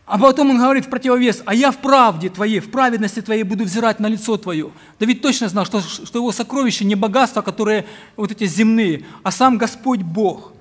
[0.05, 3.65] А потом он говорит в противовес, а я в правде твоей, в праведности твоей буду
[3.65, 4.71] взирать на лицо твое.
[5.01, 9.57] Давид точно знал, что, что его сокровище не богатства, которые вот эти земные, а сам
[9.57, 10.53] Господь Бог.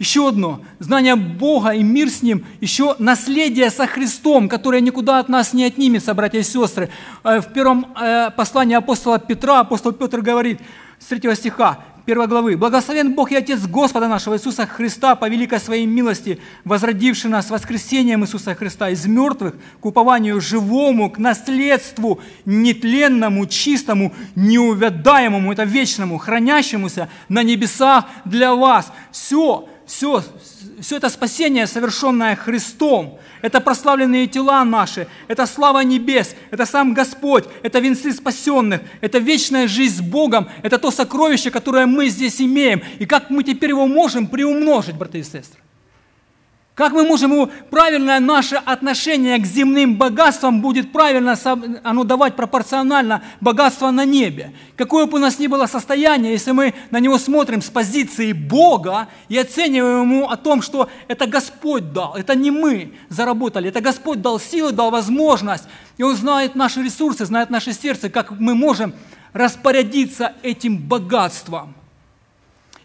[0.00, 5.28] Еще одно, знание Бога и мир с Ним, еще наследие со Христом, которое никуда от
[5.28, 6.90] нас не отнимется, братья и сестры.
[7.22, 10.60] Э, В первом э, послании апостола Петра апостол Петр говорит
[10.98, 12.56] с 3 стиха, 1 главы.
[12.56, 18.24] «Благословен Бог и Отец Господа нашего Иисуса Христа по великой Своей милости, возродивший нас воскресением
[18.24, 27.08] Иисуса Христа из мертвых к упованию живому, к наследству нетленному, чистому, неувядаемому, это вечному, хранящемуся
[27.28, 28.92] на небесах для вас».
[29.10, 30.22] Все, все,
[30.80, 37.44] все это спасение, совершенное Христом, это прославленные тела наши, это слава небес, это сам Господь,
[37.62, 42.82] это венцы спасенных, это вечная жизнь с Богом, это то сокровище, которое мы здесь имеем,
[42.98, 45.63] и как мы теперь его можем приумножить, братья и сестры.
[46.74, 51.38] Как мы можем его, правильное наше отношение к земным богатствам будет правильно
[51.84, 54.52] оно давать пропорционально богатство на небе.
[54.74, 59.06] Какое бы у нас ни было состояние, если мы на него смотрим с позиции Бога
[59.28, 64.20] и оцениваем ему о том, что это Господь дал, это не мы заработали, это Господь
[64.20, 65.64] дал силы, дал возможность,
[65.96, 68.94] и Он знает наши ресурсы, знает наше сердце, как мы можем
[69.32, 71.76] распорядиться этим богатством–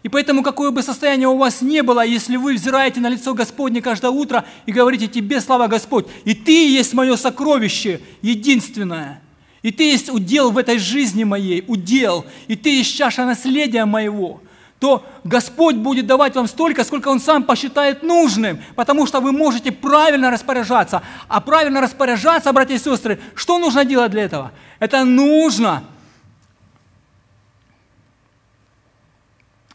[0.02, 3.82] и поэтому, какое бы состояние у вас не было, если вы взираете на лицо Господне
[3.82, 9.20] каждое утро и говорите «Тебе слава Господь», и Ты есть мое сокровище единственное,
[9.60, 14.40] и Ты есть удел в этой жизни моей, удел, и Ты есть чаша наследия моего,
[14.78, 19.70] то Господь будет давать вам столько, сколько Он сам посчитает нужным, потому что вы можете
[19.70, 21.02] правильно распоряжаться.
[21.28, 24.52] А правильно распоряжаться, братья и сестры, что нужно делать для этого?
[24.78, 25.84] Это нужно–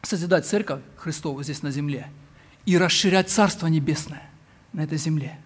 [0.06, 2.08] созидать церковь Христову здесь на земле
[2.66, 4.30] и расширять Царство Небесное
[4.74, 5.38] на этой земле,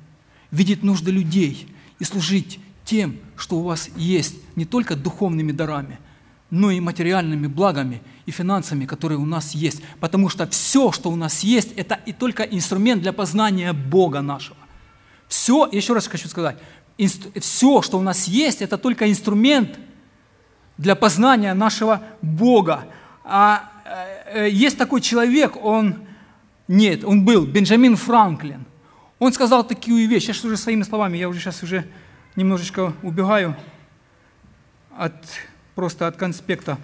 [0.51, 1.67] видеть нужды людей
[1.99, 5.99] и служить тем, что у вас есть, не только духовными дарами,
[6.49, 9.81] но и материальными благами и финансами, которые у нас есть.
[9.99, 14.57] Потому что все, что у нас есть, это и только инструмент для познания Бога нашего.
[15.27, 16.57] Все, еще раз хочу сказать,
[17.39, 19.79] все, что у нас есть, это только инструмент
[20.77, 22.87] для познания нашего Бога.
[23.23, 26.07] А Э, есть такой человек, он,
[26.67, 28.65] нет, он был, Бенджамин Франклин.
[29.17, 31.85] Он сказал такую вещь, сейчас уже своими словами, я уже сейчас уже
[32.35, 33.55] немножечко убегаю
[34.95, 35.13] от,
[35.75, 36.77] просто от конспекта.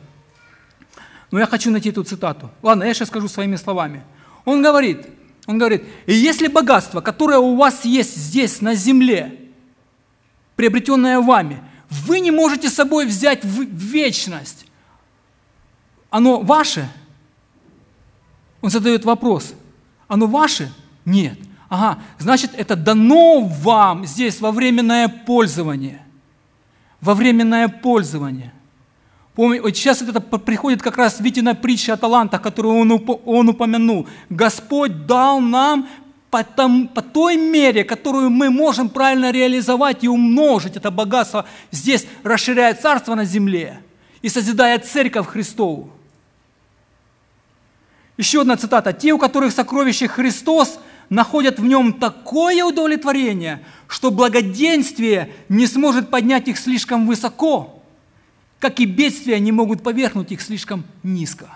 [1.31, 2.49] Но я хочу найти эту цитату.
[2.61, 4.03] Ладно, я сейчас скажу своими словами.
[4.43, 5.07] Он говорит,
[5.47, 9.39] он говорит, если богатство, которое у вас есть здесь, на земле,
[10.55, 14.65] приобретенное вами, вы не можете с собой взять в вечность,
[16.09, 16.89] оно ваше–
[18.65, 19.53] он задает вопрос,
[20.07, 20.73] оно ваше?
[21.05, 21.37] Нет.
[21.69, 26.01] Ага, значит, это дано вам здесь во временное пользование.
[26.99, 28.51] Во временное пользование.
[29.35, 34.07] Помните, вот сейчас это приходит как раз Витина притча о талантах, которую он, он упомянул.
[34.31, 35.87] Господь дал нам
[36.31, 42.07] по, том, по той мере, которую мы можем правильно реализовать и умножить это богатство здесь,
[42.23, 43.79] расширяя царство на земле
[44.23, 45.91] и созидая церковь Христову.
[48.17, 48.93] Еще одна цитата.
[48.93, 56.47] «Те, у которых сокровище Христос, находят в нем такое удовлетворение, что благоденствие не сможет поднять
[56.47, 57.83] их слишком высоко,
[58.59, 61.49] как и бедствия не могут поверхнуть их слишком низко».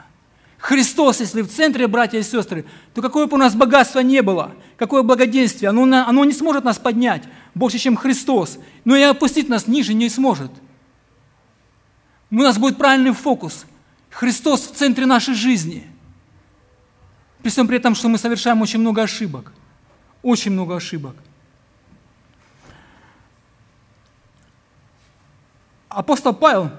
[0.57, 4.51] Христос, если в центре, братья и сестры, то какое бы у нас богатство не было,
[4.76, 7.24] какое благоденствие, оно, оно не сможет нас поднять
[7.55, 10.51] больше, чем Христос, но и опустить нас ниже не сможет.
[12.30, 13.66] У нас будет правильный фокус.
[14.10, 15.88] Христос в центре нашей жизни–
[17.41, 19.51] при всем при этом, что мы совершаем очень много ошибок.
[20.21, 21.15] Очень много ошибок.
[25.87, 26.69] Апостол Павел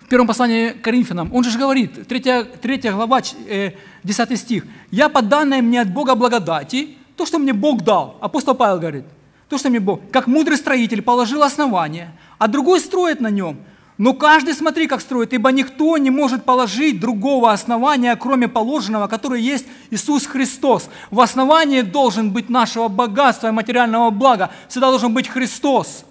[0.00, 5.08] в первом послании к Коринфянам, он же говорит, 3, 3 глава, 10 э, стих, «Я
[5.08, 8.18] по данной мне от Бога благодати, то, что мне Бог дал».
[8.20, 9.04] Апостол Павел говорит,
[9.48, 13.58] то, что мне Бог, как мудрый строитель положил основание, а другой строит на нем–
[14.02, 19.40] но каждый смотри, как строит, ибо никто не может положить другого основания, кроме положенного, которое
[19.40, 20.88] есть Иисус Христос.
[21.12, 24.50] В основании должен быть нашего богатства и материального блага.
[24.68, 26.04] Всегда должен быть Христос.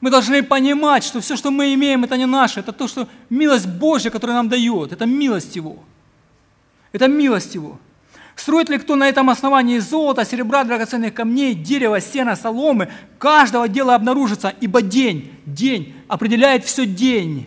[0.00, 3.68] Мы должны понимать, что все, что мы имеем, это не наше, это то, что милость
[3.68, 5.76] Божья, которая нам дает, это милость Его.
[6.90, 7.78] Это милость Его.
[8.36, 13.94] Строит ли кто на этом основании золота, серебра, драгоценных камней, дерева, сена, соломы, каждого дела
[13.94, 17.46] обнаружится, ибо день, день определяет все день.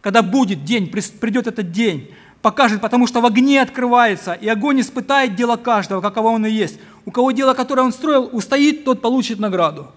[0.00, 2.10] Когда будет день, придет этот день.
[2.42, 6.78] покажет, потому что в огне открывается, и огонь испытает дело каждого, каково он и есть.
[7.06, 9.90] У кого дело, которое он строил, устоит, тот получит награду.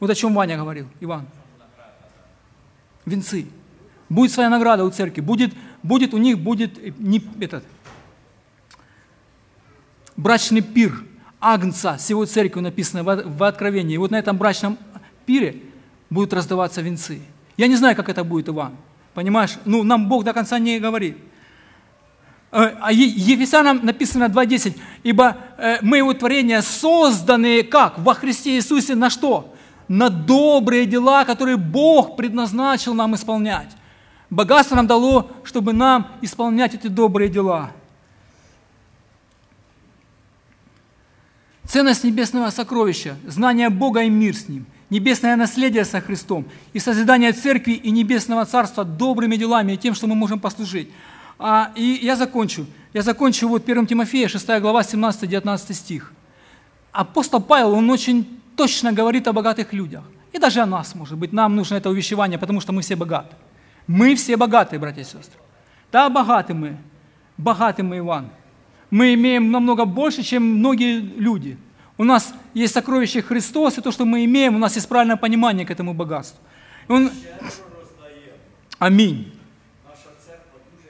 [0.00, 1.26] Вот о чем Ваня говорил, Иван.
[3.06, 3.46] Венцы.
[4.08, 7.62] Будет своя награда у церкви, будет, будет у них будет э, не, этот,
[10.16, 11.04] брачный пир
[11.40, 13.94] Агнца с его церковью написано в, Откровении.
[13.94, 14.78] И вот на этом брачном
[15.26, 15.56] пире
[16.08, 17.20] будут раздаваться венцы.
[17.56, 18.76] Я не знаю, как это будет, Иван.
[19.14, 19.58] Понимаешь?
[19.64, 21.18] Ну, нам Бог до конца не говорит.
[22.52, 24.78] Э, А Ефесянам написано 2.10.
[25.02, 27.98] «Ибо э, мы его творения созданы как?
[27.98, 29.52] Во Христе Иисусе на что?
[29.88, 33.70] На добрые дела, которые Бог предназначил нам исполнять.
[34.30, 37.72] Богатство нам дало, чтобы нам исполнять эти добрые дела.
[41.72, 46.44] Ценность небесного сокровища, знание Бога и мир с Ним, небесное наследие со Христом
[46.74, 50.90] и созидание церкви и небесного царства добрыми делами и тем, что мы можем послужить.
[51.38, 52.66] А, и я закончу.
[52.92, 56.12] Я закончу вот 1 Тимофея, 6 глава, 17-19 стих.
[56.92, 60.04] Апостол Павел, он очень точно говорит о богатых людях.
[60.34, 61.32] И даже о нас, может быть.
[61.32, 63.34] Нам нужно это увещевание, потому что мы все богаты.
[63.86, 65.40] Мы все богатые, братья и сестры.
[65.90, 66.76] Да, богаты мы.
[67.38, 68.28] Богаты мы, Иван.
[68.92, 71.56] Мы имеем намного больше, чем многие люди.
[71.96, 75.64] У нас есть сокровище Христос, и то, что мы имеем, у нас есть правильное понимание
[75.64, 76.38] к этому богатству.
[76.88, 77.10] Он...
[78.78, 79.32] Аминь.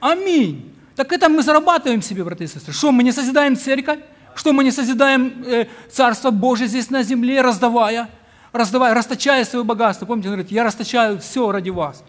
[0.01, 0.73] Аминь.
[0.97, 2.73] Так это мы зарабатываем себе, братья и сестры.
[2.73, 3.99] Что, мы не созидаем церковь?
[4.35, 8.09] Что, мы не созидаем э, Царство Божие здесь на земле, раздавая,
[8.51, 10.05] раздавая, расточая свое богатство?
[10.05, 12.03] Помните, он говорит, я расточаю все ради вас.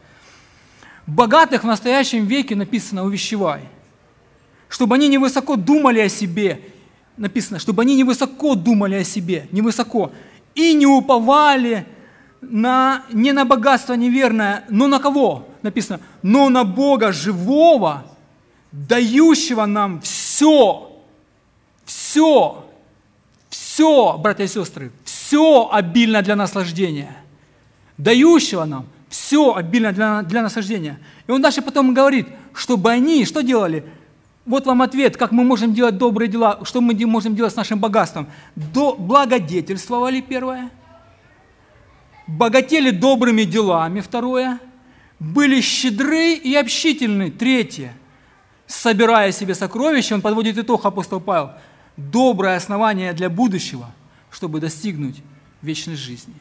[1.06, 3.68] Богатых в настоящем веке написано «увещевай»,
[4.68, 6.60] чтобы они невысоко думали о себе,
[7.16, 10.12] написано, чтобы они невысоко думали о себе, невысоко,
[10.54, 11.86] и не уповали
[12.40, 15.48] на, не на богатство неверное, но на кого?
[15.62, 18.04] Написано, но на Бога живого,
[18.72, 20.92] дающего нам все,
[21.84, 22.66] все,
[23.48, 27.16] все, братья и сестры, все обильно для наслаждения,
[27.96, 30.98] дающего нам все обильно для, для наслаждения.
[31.28, 33.84] И он дальше потом говорит, чтобы они что делали?
[34.46, 37.78] Вот вам ответ, как мы можем делать добрые дела, что мы можем делать с нашим
[37.78, 38.28] богатством.
[38.54, 40.70] До, благодетельствовали, первое.
[42.26, 44.60] Богатели добрыми делами, второе.
[45.18, 47.94] Были щедры и общительны, третье.
[48.66, 51.52] Собирая себе сокровища, он подводит итог, апостол Павел,
[51.96, 53.90] доброе основание для будущего,
[54.30, 55.22] чтобы достигнуть
[55.62, 56.34] вечной жизни.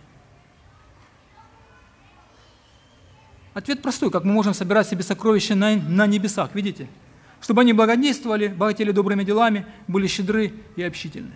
[3.54, 6.88] Ответ простой, как мы можем собирать себе сокровища на, на небесах, видите?
[7.44, 11.34] Чтобы они благодействовали, богатели добрыми делами, были щедры и общительны.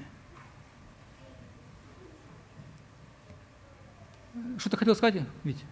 [4.57, 5.65] Что ты хотел сказать, Витя?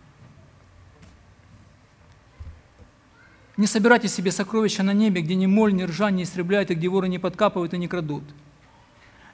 [3.55, 6.89] Не собирайте себе сокровища на небе, где ни моль, ни ржа не истребляют, и где
[6.89, 8.25] воры не подкапывают и не крадут.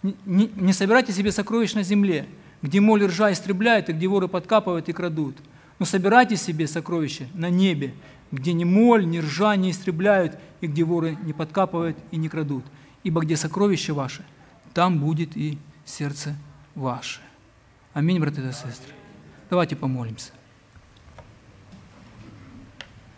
[0.04, 2.28] Не, не- не собирайте себе сокровищ на земле,
[2.62, 5.36] где моль ржа истребляют, и где воры подкапывают и крадут.
[5.80, 7.96] Но собирайте себе сокровища на небе,
[8.32, 12.64] где ни моль, ни ржа не истребляют, и где воры не подкапывают и не крадут.
[13.04, 14.26] Ибо где сокровище ваше,
[14.74, 16.36] там будет и сердце
[16.76, 17.22] ваше.
[17.94, 18.94] Аминь, братья и сестры.
[19.50, 20.32] Давайте помолимся.